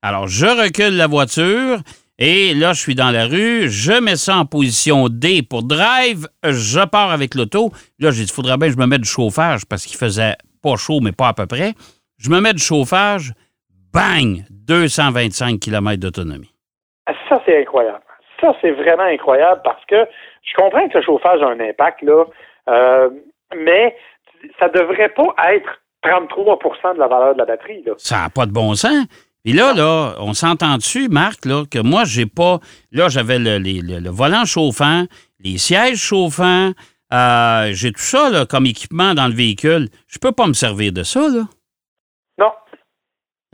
Alors, 0.03 0.27
je 0.27 0.45
recule 0.45 0.95
la 0.95 1.07
voiture 1.07 1.79
et 2.19 2.53
là, 2.53 2.73
je 2.73 2.79
suis 2.81 2.93
dans 2.93 3.09
la 3.09 3.25
rue. 3.25 3.67
Je 3.67 3.99
mets 3.99 4.15
ça 4.15 4.37
en 4.37 4.45
position 4.45 5.09
D 5.09 5.41
pour 5.41 5.63
drive. 5.63 6.27
Je 6.43 6.85
pars 6.85 7.09
avec 7.09 7.33
l'auto. 7.33 7.73
Là, 7.97 8.11
j'ai 8.11 8.25
dit, 8.25 8.29
il 8.29 8.35
faudrait 8.35 8.57
bien 8.57 8.67
que 8.67 8.75
je 8.75 8.79
me 8.79 8.85
mette 8.85 9.01
du 9.01 9.09
chauffage 9.09 9.65
parce 9.65 9.87
qu'il 9.87 9.97
faisait 9.97 10.35
pas 10.61 10.75
chaud, 10.75 10.99
mais 11.01 11.13
pas 11.13 11.29
à 11.29 11.33
peu 11.33 11.47
près. 11.47 11.73
Je 12.19 12.29
me 12.29 12.39
mets 12.39 12.53
du 12.53 12.61
chauffage 12.61 13.33
bang, 13.95 14.43
225 14.67 15.59
km 15.59 15.99
d'autonomie. 15.99 16.51
Ça, 17.29 17.41
c'est 17.45 17.61
incroyable. 17.61 18.01
Ça, 18.41 18.53
c'est 18.61 18.71
vraiment 18.71 19.03
incroyable 19.03 19.61
parce 19.63 19.83
que 19.85 20.05
je 20.43 20.53
comprends 20.55 20.87
que 20.89 20.97
le 20.97 21.03
chauffage 21.03 21.41
a 21.41 21.47
un 21.47 21.59
impact, 21.59 22.01
là, 22.01 22.25
euh, 22.69 23.09
mais 23.55 23.95
ça 24.59 24.67
devrait 24.69 25.09
pas 25.09 25.33
être 25.53 25.81
33% 26.03 26.95
de 26.95 26.99
la 26.99 27.07
valeur 27.07 27.33
de 27.33 27.39
la 27.39 27.45
batterie. 27.45 27.83
Là. 27.85 27.93
Ça 27.97 28.23
n'a 28.23 28.29
pas 28.29 28.45
de 28.45 28.51
bon 28.51 28.75
sens. 28.75 29.05
Et 29.45 29.53
là, 29.53 29.73
là, 29.73 30.15
on 30.19 30.33
s'entend 30.33 30.75
dessus, 30.77 31.07
Marc, 31.07 31.45
là, 31.45 31.63
que 31.69 31.79
moi, 31.79 32.03
j'ai 32.03 32.25
pas. 32.25 32.59
Là, 32.91 33.09
j'avais 33.09 33.37
le, 33.39 34.09
volant 34.09 34.45
chauffant, 34.45 35.05
les 35.39 35.57
sièges 35.57 35.99
chauffants, 35.99 36.71
euh, 37.13 37.69
j'ai 37.71 37.91
tout 37.91 38.01
ça 38.01 38.29
là, 38.31 38.45
comme 38.45 38.65
équipement 38.65 39.13
dans 39.13 39.27
le 39.27 39.35
véhicule. 39.35 39.87
Je 40.07 40.17
peux 40.17 40.31
pas 40.31 40.47
me 40.47 40.53
servir 40.53 40.91
de 40.91 41.03
ça, 41.03 41.21
là. 41.29 41.43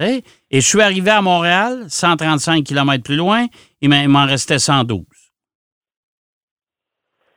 Et 0.01 0.62
je 0.62 0.67
suis 0.67 0.81
arrivé 0.81 1.12
à 1.12 1.22
Montréal, 1.22 1.86
135 1.88 2.63
km 2.63 3.03
plus 3.03 3.15
loin, 3.15 3.46
il 3.81 3.89
m'en 3.89 4.25
restait 4.25 4.60
112. 4.60 5.03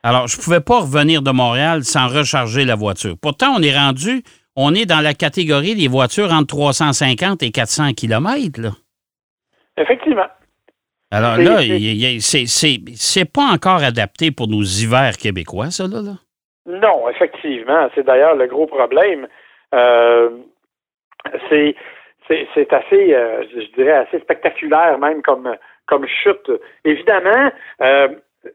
Alors, 0.03 0.27
je 0.27 0.37
ne 0.37 0.43
pouvais 0.43 0.59
pas 0.59 0.81
revenir 0.81 1.23
de 1.23 1.31
Montréal 1.31 1.83
sans 1.83 2.07
recharger 2.07 2.63
la 2.63 2.75
voiture. 2.75 3.15
Pourtant, 3.19 3.55
on 3.57 3.61
est 3.63 3.75
rendu, 3.75 4.21
on 4.55 4.75
est 4.75 4.85
dans 4.85 5.01
la 5.01 5.15
catégorie 5.15 5.75
des 5.75 5.87
voitures 5.87 6.31
entre 6.31 6.55
350 6.55 7.41
et 7.41 7.51
400 7.51 7.93
km. 7.93 8.61
Là. 8.61 8.69
Effectivement. 9.77 10.27
Alors 11.11 11.37
là, 11.37 11.59
c'est 12.19 13.31
pas 13.31 13.49
encore 13.51 13.83
adapté 13.83 14.31
pour 14.31 14.47
nos 14.47 14.61
hivers 14.61 15.17
québécois, 15.17 15.71
ça, 15.71 15.87
là? 15.87 16.01
Non, 16.67 17.09
effectivement. 17.09 17.89
C'est 17.95 18.05
d'ailleurs 18.05 18.35
le 18.35 18.47
gros 18.47 18.67
problème. 18.67 19.27
Euh, 19.73 20.29
c'est 21.49 21.75
c'est 22.27 22.73
assez, 22.73 23.13
euh, 23.13 23.43
je 23.53 23.71
dirais, 23.75 23.91
assez 23.91 24.19
spectaculaire 24.19 24.97
même 24.97 25.21
comme, 25.21 25.55
comme 25.87 26.07
chute. 26.07 26.51
Évidemment, 26.83 27.51
euh, 27.81 28.07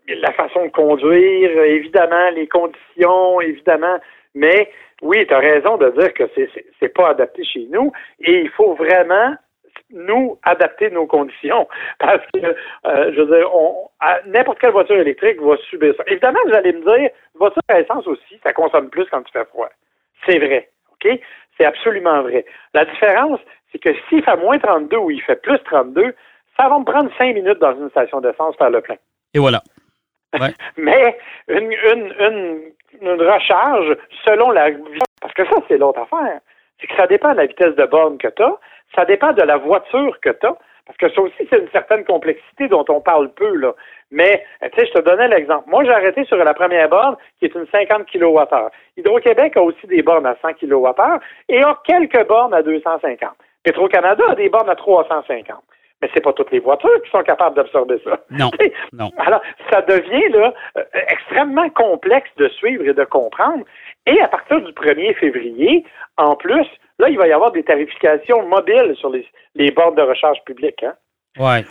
la 0.08 0.32
façon 0.32 0.66
de 0.66 0.70
conduire, 0.70 1.50
évidemment, 1.64 2.30
les 2.30 2.46
conditions, 2.46 3.40
évidemment, 3.40 3.98
mais 4.34 4.70
oui, 5.02 5.26
tu 5.26 5.34
as 5.34 5.38
raison 5.38 5.76
de 5.76 5.90
dire 5.90 6.12
que 6.14 6.24
c'est 6.78 6.94
pas 6.94 7.10
adapté 7.10 7.44
chez 7.44 7.66
nous 7.70 7.92
et 8.20 8.40
il 8.40 8.50
faut 8.50 8.74
vraiment 8.74 9.34
nous 9.92 10.38
adapter 10.44 10.90
nos 10.90 11.06
conditions 11.06 11.66
parce 11.98 12.24
que 12.32 12.46
euh, 12.86 13.12
je 13.12 13.22
veux 13.22 13.36
dire 13.36 13.50
n'importe 14.26 14.60
quelle 14.60 14.70
voiture 14.70 14.96
électrique 14.96 15.40
va 15.40 15.56
subir 15.68 15.94
ça. 15.96 16.04
Évidemment, 16.06 16.38
vous 16.46 16.54
allez 16.54 16.72
me 16.72 16.80
dire 16.80 17.10
voiture 17.34 17.62
à 17.68 17.80
essence 17.80 18.06
aussi, 18.06 18.38
ça 18.42 18.52
consomme 18.52 18.90
plus 18.90 19.06
quand 19.10 19.22
tu 19.22 19.32
fais 19.32 19.44
froid. 19.46 19.68
C'est 20.26 20.38
vrai, 20.38 20.68
OK? 20.92 21.18
C'est 21.56 21.64
absolument 21.64 22.22
vrai. 22.22 22.44
La 22.72 22.84
différence, 22.84 23.40
c'est 23.72 23.78
que 23.78 23.90
s'il 24.08 24.22
fait 24.22 24.36
moins 24.36 24.58
32 24.58 24.96
ou 24.96 25.10
il 25.10 25.22
fait 25.22 25.40
plus 25.40 25.58
32, 25.64 26.14
ça 26.56 26.68
va 26.68 26.78
me 26.78 26.84
prendre 26.84 27.10
5 27.18 27.34
minutes 27.34 27.58
dans 27.58 27.74
une 27.74 27.90
station 27.90 28.20
d'essence 28.20 28.56
faire 28.56 28.70
le 28.70 28.80
plein. 28.80 28.96
Et 29.34 29.38
voilà. 29.38 29.62
Mais 30.76 31.18
une, 31.48 31.72
une, 31.72 32.72
une, 33.00 33.22
recharge 33.22 33.96
selon 34.24 34.50
la 34.50 34.70
parce 35.20 35.34
que 35.34 35.44
ça, 35.44 35.56
c'est 35.68 35.78
l'autre 35.78 36.00
affaire. 36.00 36.40
C'est 36.80 36.86
que 36.86 36.96
ça 36.96 37.06
dépend 37.06 37.32
de 37.32 37.36
la 37.36 37.46
vitesse 37.46 37.74
de 37.74 37.84
borne 37.84 38.18
que 38.18 38.28
tu 38.28 38.42
as, 38.42 38.56
ça 38.94 39.04
dépend 39.04 39.32
de 39.32 39.42
la 39.42 39.56
voiture 39.56 40.18
que 40.20 40.30
tu 40.30 40.46
as. 40.46 40.56
Parce 40.86 40.96
que 40.96 41.14
ça 41.14 41.20
aussi, 41.20 41.46
c'est 41.48 41.58
une 41.58 41.70
certaine 41.70 42.04
complexité 42.04 42.66
dont 42.66 42.84
on 42.88 43.00
parle 43.00 43.32
peu, 43.34 43.54
là. 43.54 43.74
Mais, 44.10 44.44
tu 44.60 44.80
sais, 44.80 44.86
je 44.86 44.92
te 44.92 45.00
donnais 45.00 45.28
l'exemple. 45.28 45.68
Moi, 45.68 45.84
j'ai 45.84 45.92
arrêté 45.92 46.24
sur 46.24 46.36
la 46.36 46.52
première 46.52 46.88
borne, 46.88 47.16
qui 47.38 47.44
est 47.44 47.54
une 47.54 47.66
50 47.70 48.06
kWh. 48.10 48.70
Hydro-Québec 48.96 49.56
a 49.56 49.62
aussi 49.62 49.86
des 49.86 50.02
bornes 50.02 50.26
à 50.26 50.36
100 50.42 50.54
kWh 50.54 51.20
et 51.48 51.62
a 51.62 51.78
quelques 51.84 52.26
bornes 52.26 52.54
à 52.54 52.62
250. 52.62 53.30
Petro-Canada 53.64 54.24
a 54.28 54.34
des 54.34 54.48
bornes 54.48 54.70
à 54.70 54.76
350. 54.76 55.62
Mais 56.02 56.08
c'est 56.14 56.22
pas 56.22 56.32
toutes 56.32 56.50
les 56.50 56.60
voitures 56.60 57.02
qui 57.02 57.10
sont 57.10 57.22
capables 57.22 57.56
d'absorber 57.56 58.00
ça. 58.04 58.20
Non. 58.30 58.50
non. 58.92 59.10
Alors, 59.18 59.42
ça 59.70 59.82
devient 59.82 60.28
là 60.30 60.54
euh, 60.78 60.84
extrêmement 61.08 61.68
complexe 61.70 62.30
de 62.38 62.48
suivre 62.48 62.88
et 62.88 62.94
de 62.94 63.04
comprendre. 63.04 63.64
Et 64.06 64.18
à 64.20 64.28
partir 64.28 64.62
du 64.62 64.72
1er 64.72 65.14
février, 65.16 65.84
en 66.16 66.36
plus, 66.36 66.66
là, 66.98 67.10
il 67.10 67.18
va 67.18 67.28
y 67.28 67.32
avoir 67.32 67.52
des 67.52 67.64
tarifications 67.64 68.46
mobiles 68.46 68.94
sur 68.96 69.10
les, 69.10 69.26
les 69.54 69.70
bornes 69.72 69.94
de 69.94 70.02
recharge 70.02 70.42
publiques. 70.46 70.82
Hein? 70.82 70.94
Ouais. 71.38 71.64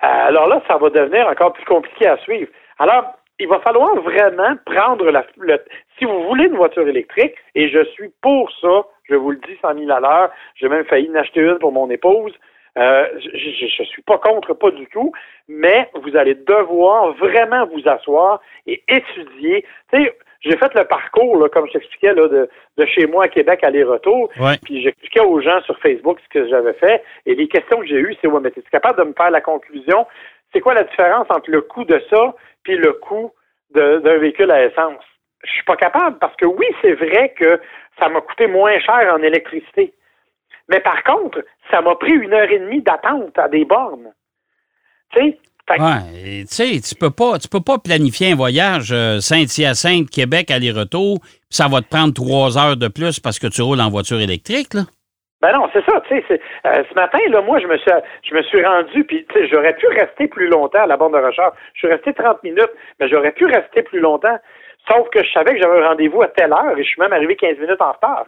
Alors 0.00 0.48
là, 0.48 0.60
ça 0.66 0.76
va 0.76 0.90
devenir 0.90 1.28
encore 1.28 1.52
plus 1.52 1.64
compliqué 1.64 2.08
à 2.08 2.16
suivre. 2.18 2.50
Alors, 2.80 3.14
il 3.38 3.48
va 3.48 3.60
falloir 3.60 3.94
vraiment 3.96 4.56
prendre 4.66 5.10
la, 5.10 5.24
le, 5.36 5.58
si 5.98 6.04
vous 6.04 6.24
voulez 6.24 6.46
une 6.46 6.56
voiture 6.56 6.86
électrique, 6.86 7.34
et 7.54 7.68
je 7.68 7.84
suis 7.92 8.10
pour 8.20 8.50
ça, 8.60 8.82
je 9.04 9.14
vous 9.14 9.30
le 9.30 9.38
dis 9.38 9.56
100 9.60 9.78
000 9.78 9.90
à 9.90 10.00
l'heure, 10.00 10.30
j'ai 10.56 10.68
même 10.68 10.84
failli 10.84 11.10
en 11.10 11.14
acheter 11.16 11.40
une 11.40 11.58
pour 11.58 11.72
mon 11.72 11.90
épouse, 11.90 12.32
euh, 12.78 13.06
je 13.18 13.82
ne 13.82 13.86
suis 13.86 14.02
pas 14.02 14.18
contre, 14.18 14.54
pas 14.54 14.70
du 14.70 14.86
tout, 14.86 15.12
mais 15.48 15.90
vous 15.94 16.16
allez 16.16 16.34
devoir 16.34 17.12
vraiment 17.14 17.66
vous 17.66 17.86
asseoir 17.86 18.40
et 18.66 18.82
étudier. 18.88 19.66
Tu 19.92 20.04
sais, 20.04 20.16
j'ai 20.40 20.56
fait 20.56 20.74
le 20.74 20.84
parcours, 20.84 21.36
là, 21.36 21.48
comme 21.48 21.66
je 21.68 21.72
t'expliquais, 21.72 22.14
là, 22.14 22.28
de, 22.28 22.48
de 22.78 22.86
chez 22.86 23.06
moi 23.06 23.24
à 23.24 23.28
Québec 23.28 23.62
aller-retour. 23.62 24.30
Puis 24.64 24.82
j'expliquais 24.82 25.20
aux 25.20 25.40
gens 25.40 25.60
sur 25.62 25.78
Facebook 25.80 26.18
ce 26.20 26.28
que 26.30 26.48
j'avais 26.48 26.72
fait. 26.74 27.02
Et 27.26 27.34
les 27.34 27.46
questions 27.46 27.78
que 27.78 27.86
j'ai 27.86 27.98
eues, 27.98 28.16
c'est 28.20 28.26
ouais, 28.26 28.40
mais 28.40 28.48
es 28.56 28.62
capable 28.70 28.98
de 28.98 29.04
me 29.04 29.12
faire 29.12 29.30
la 29.30 29.40
conclusion? 29.40 30.06
C'est 30.52 30.60
quoi 30.60 30.74
la 30.74 30.84
différence 30.84 31.26
entre 31.30 31.50
le 31.50 31.60
coût 31.60 31.84
de 31.84 32.00
ça 32.10 32.34
puis 32.62 32.76
le 32.76 32.92
coût 32.94 33.32
d'un 33.74 34.18
véhicule 34.18 34.50
à 34.50 34.64
essence? 34.64 35.04
Je 35.44 35.50
suis 35.50 35.64
pas 35.64 35.76
capable 35.76 36.18
parce 36.18 36.36
que 36.36 36.46
oui, 36.46 36.66
c'est 36.80 36.94
vrai 36.94 37.34
que 37.38 37.60
ça 37.98 38.08
m'a 38.08 38.20
coûté 38.20 38.46
moins 38.46 38.78
cher 38.80 39.12
en 39.12 39.22
électricité. 39.22 39.92
Mais 40.68 40.80
par 40.80 41.02
contre, 41.02 41.44
ça 41.70 41.80
m'a 41.80 41.94
pris 41.96 42.12
une 42.12 42.32
heure 42.32 42.50
et 42.50 42.58
demie 42.58 42.82
d'attente 42.82 43.36
à 43.38 43.48
des 43.48 43.64
bornes. 43.64 44.12
Tu 45.12 45.20
sais, 45.20 45.38
Ouais, 45.70 46.42
tu 46.42 46.46
sais, 46.48 46.80
tu 46.80 46.94
peux 46.94 47.10
pas, 47.10 47.38
tu 47.38 47.48
peux 47.48 47.60
pas 47.60 47.78
planifier 47.78 48.32
un 48.32 48.36
voyage 48.36 48.90
euh, 48.92 49.20
Saint-Hyacinthe, 49.20 50.10
Québec, 50.10 50.50
aller-retour, 50.50 51.20
puis 51.22 51.30
ça 51.50 51.68
va 51.68 51.80
te 51.80 51.88
prendre 51.88 52.12
trois 52.12 52.58
heures 52.58 52.76
de 52.76 52.88
plus 52.88 53.20
parce 53.20 53.38
que 53.38 53.46
tu 53.46 53.62
roules 53.62 53.80
en 53.80 53.88
voiture 53.88 54.20
électrique, 54.20 54.74
là. 54.74 54.82
Ben 55.40 55.52
non, 55.52 55.68
c'est 55.72 55.84
ça, 55.84 56.00
tu 56.06 56.22
sais, 56.28 56.40
euh, 56.66 56.84
ce 56.88 56.94
matin, 56.94 57.18
là, 57.30 57.42
moi, 57.42 57.58
je 57.58 57.66
me 57.66 57.76
suis, 57.76 57.90
je 58.22 58.34
me 58.34 58.42
suis 58.42 58.64
rendu, 58.64 59.04
puis, 59.04 59.26
tu 59.28 59.34
sais, 59.34 59.48
j'aurais 59.48 59.74
pu 59.74 59.86
rester 59.88 60.28
plus 60.28 60.48
longtemps 60.48 60.82
à 60.82 60.86
la 60.86 60.96
borne 60.96 61.12
de 61.12 61.18
recharge. 61.18 61.54
Je 61.74 61.78
suis 61.80 61.88
resté 61.88 62.12
30 62.12 62.42
minutes, 62.44 62.70
mais 63.00 63.08
j'aurais 63.08 63.32
pu 63.32 63.46
rester 63.46 63.82
plus 63.82 63.98
longtemps, 63.98 64.38
sauf 64.88 65.08
que 65.10 65.22
je 65.22 65.32
savais 65.32 65.54
que 65.54 65.60
j'avais 65.60 65.80
un 65.80 65.88
rendez-vous 65.88 66.22
à 66.22 66.28
telle 66.28 66.52
heure 66.52 66.76
et 66.76 66.82
je 66.82 66.88
suis 66.88 67.00
même 67.00 67.12
arrivé 67.12 67.36
15 67.36 67.58
minutes 67.58 67.80
en 67.80 67.92
retard. 67.92 68.26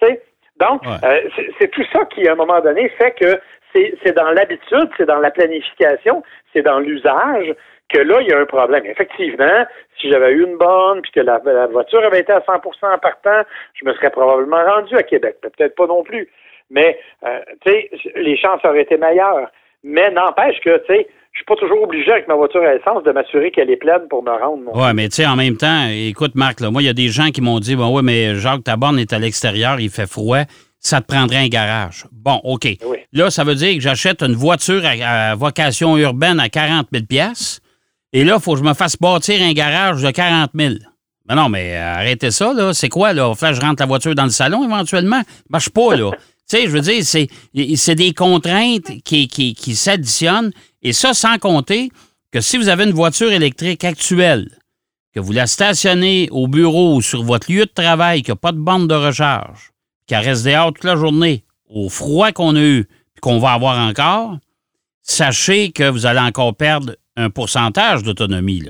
Tu 0.00 0.06
sais, 0.06 0.22
donc, 0.58 0.82
euh, 0.86 1.20
c'est 1.58 1.70
tout 1.70 1.84
ça 1.92 2.04
qui, 2.06 2.26
à 2.26 2.32
un 2.32 2.36
moment 2.36 2.60
donné, 2.60 2.88
fait 2.90 3.12
que 3.12 3.38
c'est 3.74 4.16
dans 4.16 4.30
l'habitude, 4.30 4.88
c'est 4.96 5.04
dans 5.04 5.18
la 5.18 5.30
planification, 5.30 6.22
c'est 6.52 6.62
dans 6.62 6.78
l'usage 6.78 7.54
que 7.88 7.98
là, 7.98 8.20
il 8.20 8.28
y 8.28 8.32
a 8.32 8.38
un 8.38 8.46
problème. 8.46 8.86
Effectivement, 8.86 9.66
si 10.00 10.10
j'avais 10.10 10.32
eu 10.32 10.44
une 10.44 10.56
bonne, 10.56 11.02
puis 11.02 11.12
que 11.12 11.20
la, 11.20 11.38
voiture 11.66 12.04
avait 12.04 12.20
été 12.20 12.32
à 12.32 12.42
100 12.42 12.52
en 12.54 12.98
partant, 12.98 13.42
je 13.74 13.84
me 13.84 13.92
serais 13.94 14.10
probablement 14.10 14.64
rendu 14.64 14.96
à 14.96 15.02
Québec. 15.02 15.36
Peut-être 15.42 15.74
pas 15.74 15.86
non 15.86 16.02
plus. 16.02 16.28
Mais, 16.70 16.98
euh, 17.24 17.38
tu 17.64 17.70
sais, 17.70 17.90
les 18.16 18.36
chances 18.36 18.64
auraient 18.64 18.82
été 18.82 18.96
meilleures. 18.96 19.50
Mais 19.84 20.10
n'empêche 20.10 20.58
que, 20.60 20.78
tu 20.78 20.94
sais, 20.94 21.08
je 21.36 21.40
suis 21.40 21.44
pas 21.44 21.56
toujours 21.56 21.82
obligé 21.82 22.10
avec 22.10 22.28
ma 22.28 22.34
voiture 22.34 22.62
à 22.62 22.74
essence 22.74 23.02
de 23.02 23.12
m'assurer 23.12 23.50
qu'elle 23.50 23.70
est 23.70 23.76
pleine 23.76 24.08
pour 24.08 24.22
me 24.22 24.30
rendre. 24.30 24.70
Oui, 24.74 24.88
mais 24.94 25.10
tu 25.10 25.16
sais, 25.16 25.26
en 25.26 25.36
même 25.36 25.58
temps, 25.58 25.86
écoute, 25.90 26.34
Marc, 26.34 26.60
là, 26.60 26.70
moi, 26.70 26.80
il 26.80 26.86
y 26.86 26.88
a 26.88 26.94
des 26.94 27.08
gens 27.08 27.28
qui 27.28 27.42
m'ont 27.42 27.60
dit, 27.60 27.76
bon, 27.76 27.94
oui, 27.94 28.02
mais 28.02 28.36
Jacques, 28.36 28.64
ta 28.64 28.76
borne 28.76 28.98
est 28.98 29.12
à 29.12 29.18
l'extérieur, 29.18 29.78
il 29.78 29.90
fait 29.90 30.08
froid 30.08 30.44
ça 30.78 31.00
te 31.00 31.06
prendrait 31.06 31.38
un 31.38 31.48
garage. 31.48 32.04
Bon, 32.12 32.40
OK. 32.44 32.68
Là, 33.12 33.30
ça 33.30 33.42
veut 33.42 33.56
dire 33.56 33.74
que 33.74 33.80
j'achète 33.80 34.22
une 34.22 34.34
voiture 34.34 34.82
à, 34.84 35.34
vocation 35.34 35.96
urbaine 35.96 36.38
à 36.38 36.48
40 36.48 36.86
000 36.92 37.04
et 38.12 38.24
là, 38.24 38.36
il 38.36 38.40
faut 38.40 38.52
que 38.52 38.60
je 38.60 38.64
me 38.64 38.72
fasse 38.72 38.96
bâtir 38.96 39.42
un 39.42 39.52
garage 39.52 40.02
de 40.02 40.10
40 40.10 40.50
000 40.54 40.74
mais 41.28 41.34
non, 41.34 41.48
mais 41.48 41.76
euh, 41.76 41.94
arrêtez 41.96 42.30
ça, 42.30 42.52
là. 42.52 42.72
C'est 42.72 42.88
quoi, 42.88 43.12
là? 43.12 43.34
Faut 43.34 43.46
que 43.46 43.52
je 43.52 43.60
rentre 43.60 43.82
la 43.82 43.86
voiture 43.86 44.14
dans 44.14 44.24
le 44.24 44.30
salon 44.30 44.62
éventuellement? 44.62 45.22
Marche 45.50 45.70
pas, 45.70 45.96
là. 45.96 46.12
tu 46.48 46.56
sais, 46.56 46.66
je 46.66 46.70
veux 46.70 46.80
dire, 46.80 47.04
c'est 47.04 47.94
des 47.94 48.14
contraintes 48.14 49.02
qui, 49.04 49.26
qui, 49.26 49.54
qui 49.54 49.74
s'additionnent. 49.74 50.52
Et 50.82 50.92
ça, 50.92 51.12
sans 51.12 51.38
compter 51.38 51.90
que 52.30 52.40
si 52.40 52.56
vous 52.56 52.68
avez 52.68 52.84
une 52.84 52.92
voiture 52.92 53.32
électrique 53.32 53.82
actuelle, 53.82 54.48
que 55.12 55.18
vous 55.18 55.32
la 55.32 55.46
stationnez 55.46 56.28
au 56.30 56.46
bureau 56.46 56.94
ou 56.94 57.02
sur 57.02 57.24
votre 57.24 57.50
lieu 57.50 57.64
de 57.64 57.72
travail, 57.74 58.22
qu'il 58.22 58.32
n'y 58.32 58.36
a 58.36 58.40
pas 58.40 58.52
de 58.52 58.58
bande 58.58 58.88
de 58.88 58.94
recharge, 58.94 59.72
qui 60.06 60.14
reste 60.14 60.44
dehors 60.44 60.72
toute 60.72 60.84
la 60.84 60.94
journée, 60.94 61.44
au 61.68 61.88
froid 61.88 62.30
qu'on 62.30 62.54
a 62.54 62.60
eu 62.60 62.80
et 62.80 63.20
qu'on 63.20 63.38
va 63.38 63.54
avoir 63.54 63.78
encore, 63.78 64.38
sachez 65.02 65.72
que 65.72 65.88
vous 65.88 66.06
allez 66.06 66.20
encore 66.20 66.54
perdre 66.54 66.94
un 67.16 67.30
pourcentage 67.30 68.02
d'autonomie. 68.02 68.62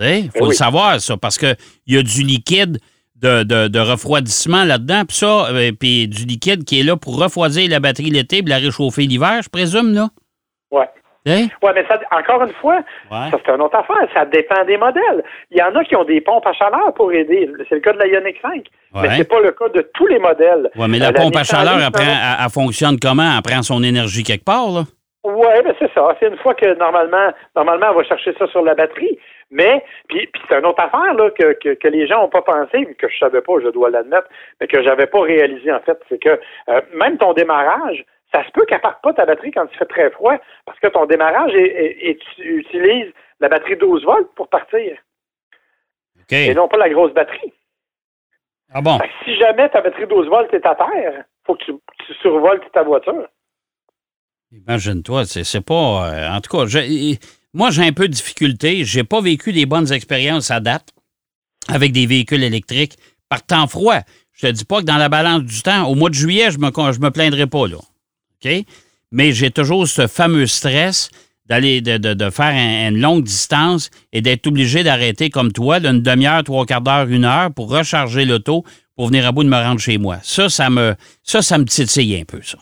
Il 0.00 0.06
eh 0.06 0.38
faut 0.38 0.48
le 0.48 0.52
savoir, 0.52 1.00
ça, 1.00 1.16
parce 1.16 1.38
qu'il 1.38 1.56
y 1.86 1.96
a 1.96 2.02
du 2.02 2.22
liquide 2.22 2.80
de, 3.16 3.78
refroidissement 3.78 4.64
là-dedans, 4.64 5.02
puis 5.06 5.16
ça, 5.16 5.46
euh, 5.50 5.72
puis 5.78 6.08
du 6.08 6.24
liquide 6.24 6.64
qui 6.64 6.80
est 6.80 6.82
là 6.82 6.96
pour 6.96 7.18
refroidir 7.18 7.70
la 7.70 7.80
batterie 7.80 8.10
l'été 8.10 8.38
et 8.38 8.42
la 8.42 8.56
réchauffer 8.56 9.02
l'hiver, 9.02 9.40
je 9.42 9.48
présume, 9.48 9.94
là. 9.94 10.08
Oui. 10.70 10.84
Hein? 11.26 11.46
Oui, 11.62 11.70
mais 11.74 11.86
ça, 11.88 11.98
encore 12.10 12.42
une 12.42 12.52
fois, 12.52 12.80
ça 13.10 13.30
c'est 13.30 13.50
une 13.50 13.62
autre 13.62 13.76
affaire. 13.76 14.06
Ça 14.12 14.26
dépend 14.26 14.62
des 14.66 14.76
modèles. 14.76 15.24
Il 15.50 15.56
y 15.56 15.62
en 15.62 15.74
a 15.74 15.82
qui 15.82 15.96
ont 15.96 16.04
des 16.04 16.20
pompes 16.20 16.46
à 16.46 16.52
chaleur 16.52 16.92
pour 16.94 17.10
aider. 17.12 17.50
C'est 17.68 17.76
le 17.76 17.80
cas 17.80 17.94
de 17.94 17.98
la 17.98 18.08
Ioniq 18.08 18.36
5. 18.42 18.66
Mais 19.02 19.08
c'est 19.16 19.28
pas 19.28 19.40
le 19.40 19.52
cas 19.52 19.68
de 19.70 19.90
tous 19.94 20.06
les 20.06 20.18
modèles. 20.18 20.70
Oui, 20.76 20.86
mais 20.88 20.98
la, 20.98 21.08
euh, 21.08 21.12
pompe 21.12 21.36
à 21.36 21.44
chaleur, 21.44 21.78
elle, 21.78 22.50
fonctionne 22.50 22.98
comment? 23.00 23.36
Elle 23.36 23.42
prend 23.42 23.62
son 23.62 23.82
énergie 23.82 24.22
quelque 24.22 24.44
part, 24.44 24.68
là? 24.70 24.82
Oui, 25.24 25.48
ben 25.64 25.74
c'est 25.78 25.90
ça. 25.94 26.14
C'est 26.20 26.28
une 26.28 26.36
fois 26.36 26.52
que 26.54 26.78
normalement, 26.78 27.32
normalement, 27.56 27.86
on 27.92 27.96
va 27.96 28.04
chercher 28.04 28.34
ça 28.38 28.46
sur 28.48 28.60
la 28.60 28.74
batterie. 28.74 29.18
Mais, 29.50 29.84
puis, 30.08 30.26
puis 30.26 30.42
c'est 30.48 30.58
une 30.58 30.66
autre 30.66 30.82
affaire 30.82 31.14
là, 31.14 31.30
que, 31.30 31.74
que, 31.74 31.88
les 31.88 32.06
gens 32.06 32.22
n'ont 32.22 32.28
pas 32.28 32.42
pensé, 32.42 32.86
que 32.94 33.08
je 33.08 33.18
savais 33.18 33.42
pas, 33.42 33.54
je 33.62 33.68
dois 33.68 33.90
l'admettre, 33.90 34.28
mais 34.60 34.66
que 34.66 34.82
j'avais 34.82 35.06
pas 35.06 35.20
réalisé 35.20 35.72
en 35.72 35.80
fait, 35.80 35.98
c'est 36.08 36.18
que 36.18 36.40
euh, 36.68 36.80
même 36.94 37.18
ton 37.18 37.32
démarrage, 37.34 38.04
ça 38.32 38.44
se 38.44 38.50
peut 38.50 38.64
qu'elle 38.66 38.80
parte 38.80 39.02
pas 39.02 39.12
ta 39.12 39.26
batterie 39.26 39.52
quand 39.52 39.66
il 39.70 39.78
fait 39.78 39.84
très 39.86 40.10
froid, 40.10 40.36
parce 40.64 40.78
que 40.80 40.88
ton 40.88 41.06
démarrage 41.06 41.52
et 41.54 42.18
tu 42.34 42.58
utilises 42.58 43.12
la 43.40 43.48
batterie 43.48 43.76
12 43.76 44.04
volts 44.04 44.34
pour 44.34 44.48
partir. 44.48 44.96
Et 46.30 46.54
non 46.54 46.68
pas 46.68 46.78
la 46.78 46.88
grosse 46.88 47.12
batterie. 47.12 47.52
Ah 48.72 48.80
bon? 48.80 48.98
si 49.24 49.36
jamais 49.36 49.68
ta 49.68 49.80
batterie 49.80 50.06
12 50.06 50.28
volts 50.28 50.52
est 50.52 50.66
à 50.66 50.74
terre, 50.74 51.24
faut 51.46 51.54
que 51.54 51.64
tu, 51.64 51.72
tu 52.06 52.14
survoltes 52.14 52.64
ta 52.72 52.82
voiture. 52.82 53.28
Imagine-toi, 54.52 55.24
c'est 55.26 55.64
pas. 55.64 56.08
Euh, 56.10 56.30
en 56.30 56.40
tout 56.40 56.56
cas, 56.56 56.66
moi, 57.54 57.70
j'ai 57.70 57.84
un 57.84 57.92
peu 57.92 58.08
de 58.08 58.12
difficulté. 58.12 58.84
J'ai 58.84 59.04
pas 59.04 59.20
vécu 59.20 59.52
des 59.52 59.64
bonnes 59.64 59.90
expériences 59.92 60.50
à 60.50 60.60
date 60.60 60.90
avec 61.68 61.92
des 61.92 62.04
véhicules 62.04 62.42
électriques 62.42 62.98
par 63.28 63.42
temps 63.42 63.68
froid. 63.68 64.00
Je 64.32 64.48
te 64.48 64.52
dis 64.52 64.64
pas 64.64 64.80
que 64.80 64.86
dans 64.86 64.96
la 64.96 65.08
balance 65.08 65.44
du 65.44 65.62
temps, 65.62 65.86
au 65.86 65.94
mois 65.94 66.10
de 66.10 66.14
juillet, 66.14 66.50
je 66.50 66.58
me, 66.58 66.70
je 66.92 67.00
me 67.00 67.10
plaindrai 67.10 67.46
pas, 67.46 67.68
là. 67.68 67.78
Mais 69.12 69.32
j'ai 69.32 69.50
toujours 69.50 69.88
ce 69.88 70.06
fameux 70.06 70.46
stress 70.46 71.10
d'aller 71.46 71.80
de, 71.80 72.30
faire 72.30 72.52
une 72.90 72.98
longue 73.00 73.22
distance 73.22 73.90
et 74.12 74.20
d'être 74.20 74.46
obligé 74.46 74.82
d'arrêter 74.82 75.30
comme 75.30 75.52
toi 75.52 75.78
d'une 75.78 76.02
demi-heure, 76.02 76.42
trois 76.42 76.66
quarts 76.66 76.80
d'heure, 76.80 77.06
une 77.08 77.24
heure 77.24 77.52
pour 77.52 77.70
recharger 77.70 78.24
l'auto 78.24 78.64
pour 78.96 79.08
venir 79.08 79.26
à 79.26 79.32
bout 79.32 79.44
de 79.44 79.48
me 79.48 79.56
rendre 79.56 79.80
chez 79.80 79.98
moi. 79.98 80.18
Ça, 80.22 80.48
ça 80.48 80.70
me 80.70 80.94
ça, 81.22 81.42
ça 81.42 81.58
me 81.58 81.64
titille 81.64 82.16
un 82.16 82.24
peu, 82.24 82.40
ça. 82.42 82.58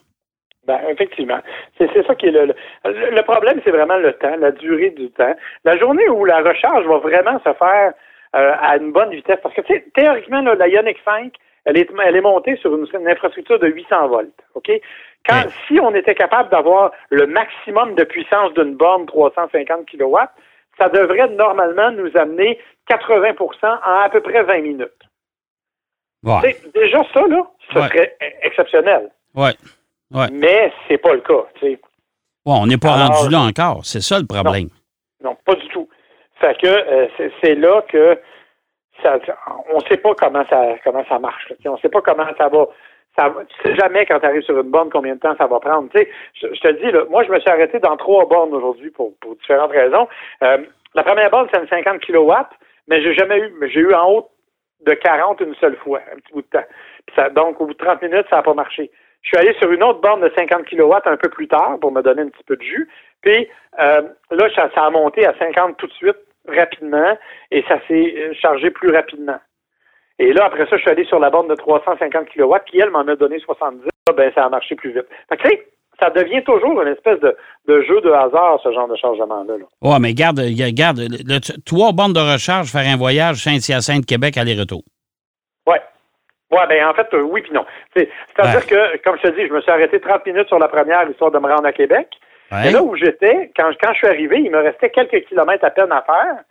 Ben, 0.66 0.78
effectivement. 0.88 1.40
C'est 1.76 2.07
ça 2.07 2.14
qui 2.14 2.26
est 2.26 2.31
le, 2.31 2.54
le, 2.85 3.23
problème, 3.23 3.61
c'est 3.64 3.73
vraiment 3.73 3.97
le 3.97 4.12
temps, 4.12 4.37
la 4.38 4.52
durée 4.52 4.90
du 4.90 5.11
temps. 5.11 5.35
La 5.64 5.76
journée 5.76 6.09
où 6.09 6.25
la 6.25 6.40
recharge 6.40 6.87
va 6.87 6.99
vraiment 6.99 7.38
se 7.40 7.52
faire 7.52 7.92
euh, 8.37 8.54
à 8.61 8.76
une 8.76 8.92
bonne 8.92 9.11
vitesse, 9.11 9.38
parce 9.42 9.54
que 9.54 9.62
théoriquement, 9.95 10.40
la 10.40 10.69
Ioniq 10.69 10.99
5, 11.04 11.33
elle 11.64 11.78
est, 11.78 11.90
elle 12.04 12.16
est 12.16 12.21
montée 12.21 12.57
sur 12.57 12.75
une, 12.76 12.87
une 12.95 13.09
infrastructure 13.09 13.59
de 13.59 13.66
800 13.66 14.09
volts. 14.09 14.31
OK? 14.54 14.71
Quand, 15.28 15.42
si 15.66 15.81
on 15.81 15.95
était 15.95 16.14
capable 16.14 16.50
d'avoir 16.50 16.92
le 17.11 17.26
maximum 17.26 17.95
de 17.95 18.04
puissance 18.04 18.52
d'une 18.54 18.75
borne 18.75 19.07
350 19.07 19.87
kW, 19.87 20.16
ça 20.78 20.88
devrait 20.88 21.28
normalement 21.28 21.90
nous 21.92 22.16
amener 22.16 22.59
80% 22.90 23.37
en 23.64 24.00
à 24.00 24.09
peu 24.11 24.21
près 24.21 24.42
20 24.42 24.61
minutes. 24.61 24.90
Déjà, 26.75 27.02
ça, 27.12 27.26
là, 27.26 27.47
ce 27.73 27.81
serait 27.81 28.16
exceptionnel. 28.42 29.11
Ouais. 29.35 29.52
Ouais. 30.12 30.26
Mais 30.33 30.73
c'est 30.88 30.99
pas 30.99 31.14
le 31.14 31.21
cas. 31.21 31.45
on 32.45 32.66
n'est 32.66 32.78
pas 32.78 33.07
rendu 33.07 33.31
là 33.31 33.40
encore. 33.40 33.85
C'est 33.85 34.02
ça 34.02 34.19
le 34.19 34.26
problème. 34.26 34.69
Non, 35.23 35.37
pas 35.45 35.54
du 35.54 35.69
tout. 35.69 35.88
Fait 36.40 36.57
que 36.61 36.66
euh, 36.66 37.07
c'est 37.40 37.54
là 37.54 37.83
que 37.88 38.19
ça, 39.02 39.19
on 39.73 39.78
ne 39.78 39.85
sait 39.88 39.97
pas 39.97 40.14
comment 40.14 40.45
ça 40.49 40.75
comment 40.85 41.04
ça 41.09 41.19
marche. 41.19 41.52
On 41.64 41.73
ne 41.73 41.78
sait 41.78 41.88
pas 41.88 42.02
comment 42.02 42.26
ça 42.37 42.49
va 42.49 42.66
ça, 43.16 43.33
tu 43.49 43.69
sais 43.69 43.76
jamais 43.76 44.07
quand 44.07 44.21
tu 44.21 44.26
arrives 44.26 44.42
sur 44.42 44.59
une 44.59 44.71
borne 44.71 44.90
combien 44.90 45.14
de 45.14 45.21
temps 45.21 45.37
ça 45.37 45.47
va 45.47 45.61
prendre. 45.61 45.88
Tu 45.90 45.99
sais, 45.99 46.11
je, 46.35 46.61
te 46.61 46.69
dis, 46.83 46.90
là, 46.90 47.04
moi, 47.11 47.25
je 47.25 47.31
me 47.31 47.38
suis 47.40 47.50
arrêté 47.50 47.78
dans 47.78 47.97
trois 47.97 48.26
bornes 48.26 48.54
aujourd'hui 48.54 48.90
pour, 48.90 49.12
pour 49.19 49.37
différentes 49.37 49.73
raisons. 49.73 50.09
Euh, 50.42 50.59
la 50.95 51.02
première 51.02 51.31
borne, 51.31 51.49
c'est 51.52 51.61
une 51.61 51.69
50 51.69 52.00
kW, 52.00 52.33
mais 52.88 53.02
j'ai 53.02 53.14
jamais 53.14 53.38
eu, 53.38 53.52
j'ai 53.69 53.81
eu 53.81 53.95
en 53.95 54.11
haut 54.11 54.31
de 54.87 54.95
40 54.95 55.40
une 55.40 55.54
seule 55.57 55.76
fois, 55.76 56.00
un 56.12 56.16
petit 56.16 56.33
bout 56.33 56.42
de 56.42 56.47
temps. 56.47 56.64
ça, 57.14 57.28
donc, 57.31 57.61
au 57.61 57.66
bout 57.66 57.75
de 57.75 57.78
30 57.85 58.02
minutes, 58.02 58.26
ça 58.31 58.37
n'a 58.37 58.42
pas 58.42 58.54
marché. 58.54 58.90
Je 59.23 59.29
suis 59.29 59.37
allé 59.37 59.57
sur 59.59 59.71
une 59.71 59.83
autre 59.83 60.00
borne 60.00 60.21
de 60.21 60.33
50 60.37 60.64
kW 60.67 60.93
un 61.05 61.17
peu 61.17 61.29
plus 61.29 61.49
tard 61.49 61.79
pour 61.81 61.93
me 61.93 62.02
donner 62.02 62.23
un 62.23 62.29
petit 62.29 62.45
peu 62.45 62.57
de 62.57 62.62
jus. 62.62 62.88
Puis 63.23 63.49
euh, 63.79 64.02
là, 64.31 64.49
ça, 64.55 64.69
a 64.75 64.91
monté 64.91 65.25
à 65.25 65.35
50 65.38 65.76
tout 65.76 65.87
de 65.87 65.93
suite, 65.93 66.19
rapidement, 66.49 67.17
et 67.50 67.64
ça 67.69 67.79
s'est 67.87 68.14
euh, 68.17 68.35
chargé 68.35 68.71
plus 68.71 68.93
rapidement. 68.93 69.38
Et 70.19 70.33
là, 70.33 70.45
après 70.47 70.67
ça, 70.67 70.76
je 70.76 70.83
suis 70.83 70.91
allé 70.91 71.05
sur 71.05 71.19
la 71.19 71.31
borne 71.31 71.49
de 71.49 71.55
350 71.55 72.29
kW, 72.29 72.55
qui, 72.67 72.81
elle, 72.81 72.91
m'en 72.91 73.07
a 73.07 73.17
donné 73.17 73.38
70. 73.38 73.85
Là, 73.85 74.12
ben, 74.12 74.33
ça 74.35 74.45
a 74.45 74.49
marché 74.49 74.75
plus 74.75 74.93
vite. 74.93 75.07
Fait 75.29 75.37
que, 75.37 75.49
ça 76.00 76.11
devient 76.11 76.43
toujours 76.45 76.83
une 76.83 76.88
espèce 76.88 77.21
de, 77.21 77.83
jeu 77.83 78.00
de 78.00 78.11
hasard, 78.11 78.59
ce 78.62 78.73
genre 78.73 78.88
de 78.88 78.97
chargement-là. 78.97 79.55
Oui, 79.83 79.97
mais 80.00 80.14
garde, 80.14 80.41
garde 80.41 81.00
trois 81.64 81.93
bornes 81.93 82.12
de 82.12 82.21
recharge, 82.21 82.71
faire 82.71 82.87
un 82.87 82.97
voyage 82.97 83.37
Saint-Hyacinthe-Québec 83.37 84.37
aller-retour. 84.37 84.83
Oui. 86.53 86.59
Oui, 86.59 86.67
ben 86.69 86.87
en 86.87 86.95
fait, 86.95 87.09
euh, 87.15 87.23
oui 87.23 87.43
puis 87.43 87.53
non. 87.53 87.65
C'est-à-dire 87.95 88.67
que, 88.67 88.97
comme 89.03 89.17
je 89.17 89.29
te 89.29 89.35
dis, 89.35 89.47
je 89.49 89.53
me 89.53 89.61
suis 89.63 89.71
arrêté 89.71 90.01
30 90.01 90.27
minutes 90.27 90.49
sur 90.49 90.59
la 90.59 90.69
première, 90.69 91.09
histoire 91.09 91.31
de 91.31 91.39
me 91.39 91.49
rendre 91.49 91.67
à 91.67 91.73
Québec. 91.73 92.09
Et 92.65 92.71
là 92.71 92.83
où 92.83 92.95
j'étais, 92.97 93.51
quand, 93.57 93.71
quand 93.83 93.93
je 93.95 93.99
suis 93.99 94.07
arrivé, 94.07 94.41
il 94.41 94.51
me 94.51 94.61
restait 94.61 94.91
quelques 94.91 95.25
kilomètres 95.27 95.65
à 95.65 95.71
peine 95.71 95.91
à 95.91 96.03
faire. 96.03 96.45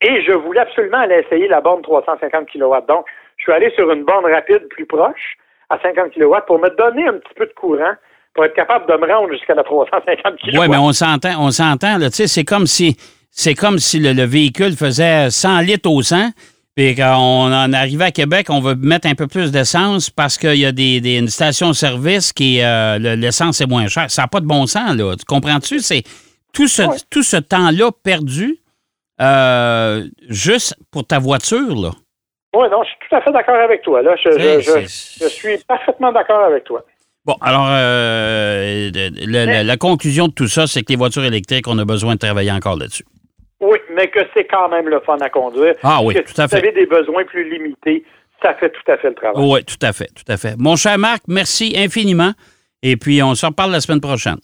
Et 0.00 0.22
je 0.22 0.32
voulais 0.32 0.60
absolument 0.60 0.98
aller 0.98 1.24
essayer 1.24 1.46
la 1.46 1.60
borne 1.60 1.82
350 1.82 2.48
kW. 2.50 2.74
Donc, 2.88 3.06
je 3.36 3.44
suis 3.44 3.52
allé 3.52 3.70
sur 3.76 3.90
une 3.92 4.04
borne 4.04 4.26
rapide 4.26 4.66
plus 4.68 4.86
proche, 4.86 5.36
à 5.70 5.78
50 5.78 6.12
kW, 6.12 6.34
pour 6.46 6.58
me 6.58 6.70
donner 6.76 7.06
un 7.06 7.14
petit 7.14 7.34
peu 7.36 7.46
de 7.46 7.52
courant, 7.52 7.94
pour 8.34 8.44
être 8.44 8.54
capable 8.54 8.86
de 8.90 8.96
me 8.98 9.12
rendre 9.12 9.32
jusqu'à 9.32 9.54
la 9.54 9.62
350 9.62 10.40
kW. 10.40 10.58
Oui, 10.58 10.68
mais 10.68 10.76
on 10.76 10.92
s'entend, 10.92 11.40
on 11.40 11.50
s'entend, 11.50 11.98
tu 12.00 12.10
sais, 12.10 12.26
c'est 12.26 12.44
comme 12.44 12.66
si, 12.66 12.96
c'est 13.30 13.54
comme 13.54 13.78
si 13.78 14.00
le, 14.00 14.24
véhicule 14.24 14.76
faisait 14.76 15.30
100 15.30 15.60
litres 15.60 15.88
au 15.88 16.02
100, 16.02 16.30
puis 16.76 16.96
quand 16.96 17.16
on 17.18 17.52
en 17.52 17.72
arrive 17.72 18.02
à 18.02 18.10
Québec, 18.10 18.48
on 18.50 18.60
veut 18.60 18.74
mettre 18.74 19.06
un 19.06 19.14
peu 19.14 19.28
plus 19.28 19.52
d'essence 19.52 20.10
parce 20.10 20.36
qu'il 20.36 20.56
y 20.56 20.66
a 20.66 20.72
des, 20.72 21.00
des, 21.00 21.18
une 21.18 21.28
station-service 21.28 22.32
qui, 22.32 22.60
euh, 22.62 22.98
l'essence 22.98 23.60
est 23.60 23.66
moins 23.66 23.86
chère. 23.86 24.10
Ça 24.10 24.22
n'a 24.22 24.28
pas 24.28 24.40
de 24.40 24.46
bon 24.46 24.66
sens, 24.66 24.96
là. 24.96 25.14
Tu 25.16 25.24
comprends-tu? 25.24 25.78
C'est 25.78 26.02
tout 26.52 26.66
ce, 26.66 26.82
tout 27.10 27.22
ce 27.22 27.36
temps-là 27.36 27.90
perdu 28.02 28.58
euh, 29.20 30.04
juste 30.28 30.74
pour 30.90 31.06
ta 31.06 31.20
voiture, 31.20 31.76
là. 31.76 31.90
Oui, 32.56 32.68
non, 32.70 32.82
je 32.84 32.88
suis 32.88 32.98
tout 33.08 33.16
à 33.16 33.20
fait 33.20 33.32
d'accord 33.32 33.56
avec 33.56 33.82
toi. 33.82 34.02
Là. 34.02 34.14
Je, 34.16 35.28
suis 35.28 35.58
parfaitement 35.66 36.12
d'accord 36.12 36.44
avec 36.44 36.64
toi. 36.64 36.84
Bon, 37.24 37.36
alors, 37.40 37.66
euh, 37.68 38.90
la, 39.26 39.76
conclusion 39.76 40.28
de 40.28 40.32
tout 40.32 40.46
ça, 40.46 40.66
c'est 40.66 40.82
que 40.82 40.92
les 40.92 40.96
voitures 40.96 41.24
électriques, 41.24 41.66
on 41.66 41.78
a 41.78 41.84
besoin 41.84 42.14
de 42.14 42.18
travailler 42.18 42.52
encore 42.52 42.76
là-dessus. 42.76 43.04
Oui, 43.64 43.78
mais 43.94 44.08
que 44.08 44.20
c'est 44.34 44.44
quand 44.44 44.68
même 44.68 44.88
le 44.88 45.00
fun 45.00 45.16
à 45.20 45.30
conduire. 45.30 45.74
Ah 45.82 46.00
oui, 46.02 46.14
tout 46.14 46.40
à 46.40 46.48
fait. 46.48 46.56
Si 46.56 46.62
vous 46.62 46.68
avez 46.68 46.72
des 46.72 46.86
besoins 46.86 47.24
plus 47.24 47.48
limités, 47.50 48.04
ça 48.42 48.54
fait 48.54 48.70
tout 48.70 48.92
à 48.92 48.96
fait 48.98 49.08
le 49.08 49.14
travail. 49.14 49.42
Oui, 49.42 49.64
tout 49.64 49.78
à 49.80 49.92
fait, 49.92 50.08
tout 50.14 50.30
à 50.30 50.36
fait. 50.36 50.54
Mon 50.58 50.76
cher 50.76 50.98
Marc, 50.98 51.22
merci 51.28 51.74
infiniment. 51.76 52.32
Et 52.82 52.96
puis, 52.96 53.22
on 53.22 53.34
se 53.34 53.46
reparle 53.46 53.72
la 53.72 53.80
semaine 53.80 54.00
prochaine. 54.00 54.36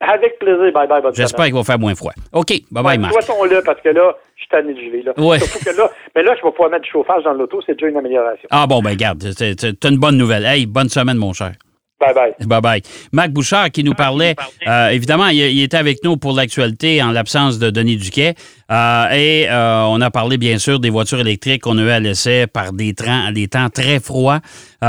Avec 0.00 0.38
plaisir. 0.38 0.72
Bye 0.72 0.88
bye. 0.88 1.00
J'espère 1.14 1.46
qu'il 1.46 1.54
va 1.54 1.62
faire 1.62 1.78
moins 1.78 1.94
froid. 1.94 2.12
OK. 2.32 2.52
Bye 2.70 2.82
bye, 2.82 2.98
Marc. 2.98 3.12
Sois-ton-là 3.12 3.62
parce 3.64 3.80
que 3.80 3.90
là, 3.90 4.16
je 4.34 4.40
suis 4.40 4.48
tanné 4.50 4.74
de 4.74 4.80
geler. 4.80 5.02
Là. 5.02 5.12
Ouais. 5.16 5.38
que 5.38 5.76
là, 5.76 5.90
mais 6.14 6.22
là, 6.22 6.34
je 6.36 6.44
vais 6.44 6.50
pouvoir 6.50 6.70
mettre 6.70 6.82
du 6.84 6.90
chauffage 6.90 7.22
dans 7.22 7.32
l'auto. 7.32 7.60
C'est 7.64 7.74
déjà 7.74 7.86
une 7.86 7.96
amélioration. 7.96 8.48
Ah 8.50 8.66
bon, 8.66 8.80
ben 8.82 8.94
garde. 8.96 9.22
C'est 9.38 9.84
une 9.84 9.98
bonne 9.98 10.16
nouvelle. 10.16 10.44
Hey, 10.44 10.66
bonne 10.66 10.88
semaine, 10.88 11.16
mon 11.16 11.32
cher. 11.32 11.52
Bye 12.00 12.12
bye. 12.12 12.34
Bye 12.46 12.60
bye. 12.60 12.82
Marc 13.12 13.30
Bouchard 13.30 13.70
qui 13.70 13.84
nous 13.84 13.94
parlait, 13.94 14.34
euh, 14.66 14.88
évidemment, 14.88 15.28
il, 15.28 15.62
était 15.62 15.76
avec 15.76 16.02
nous 16.04 16.16
pour 16.16 16.32
l'actualité 16.32 17.02
en 17.02 17.12
l'absence 17.12 17.58
de 17.58 17.70
Denis 17.70 17.96
Duquet. 17.96 18.34
Euh, 18.70 19.10
et 19.10 19.46
euh, 19.48 19.84
on 19.84 20.00
a 20.00 20.10
parlé, 20.10 20.36
bien 20.36 20.58
sûr, 20.58 20.80
des 20.80 20.90
voitures 20.90 21.20
électriques 21.20 21.62
qu'on 21.62 21.78
a 21.78 21.82
eu 21.82 21.90
à 21.90 22.00
l'essai 22.00 22.46
par 22.46 22.72
des, 22.72 22.94
des 23.32 23.48
temps 23.48 23.70
très 23.70 24.00
froids. 24.00 24.40
on 24.82 24.86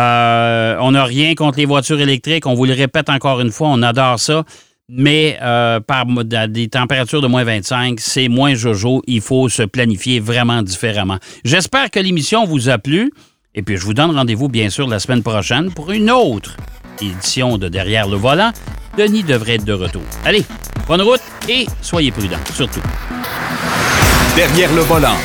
n'a 0.91 1.03
rien 1.03 1.35
contre 1.35 1.59
les 1.59 1.65
voitures 1.65 2.01
électriques. 2.01 2.47
On 2.47 2.55
vous 2.55 2.65
le 2.65 2.73
répète 2.73 3.09
encore 3.09 3.39
une 3.39 3.51
fois, 3.51 3.69
on 3.69 3.81
adore 3.81 4.19
ça 4.19 4.43
mais 4.87 5.37
euh, 5.41 5.79
par 5.79 6.05
des 6.05 6.67
températures 6.67 7.21
de 7.21 7.27
moins 7.27 7.43
25, 7.43 7.99
c'est 7.99 8.27
moins 8.27 8.53
jojo. 8.53 9.01
Il 9.07 9.21
faut 9.21 9.49
se 9.49 9.63
planifier 9.63 10.19
vraiment 10.19 10.61
différemment. 10.61 11.17
J'espère 11.43 11.89
que 11.89 11.99
l'émission 11.99 12.45
vous 12.45 12.69
a 12.69 12.77
plu. 12.77 13.11
Et 13.55 13.61
puis, 13.61 13.77
je 13.77 13.85
vous 13.85 13.93
donne 13.93 14.11
rendez-vous, 14.11 14.49
bien 14.49 14.69
sûr, 14.69 14.87
la 14.87 14.99
semaine 14.99 15.23
prochaine 15.23 15.73
pour 15.73 15.91
une 15.91 16.11
autre 16.11 16.57
édition 17.01 17.57
de 17.57 17.69
Derrière 17.69 18.07
le 18.07 18.17
volant. 18.17 18.51
Denis 18.97 19.23
devrait 19.23 19.55
être 19.55 19.65
de 19.65 19.73
retour. 19.73 20.03
Allez, 20.23 20.45
bonne 20.87 21.01
route 21.01 21.21
et 21.49 21.65
soyez 21.81 22.11
prudents, 22.11 22.37
surtout. 22.53 22.81
Derrière 24.35 24.73
le 24.73 24.81
volant. 24.81 25.15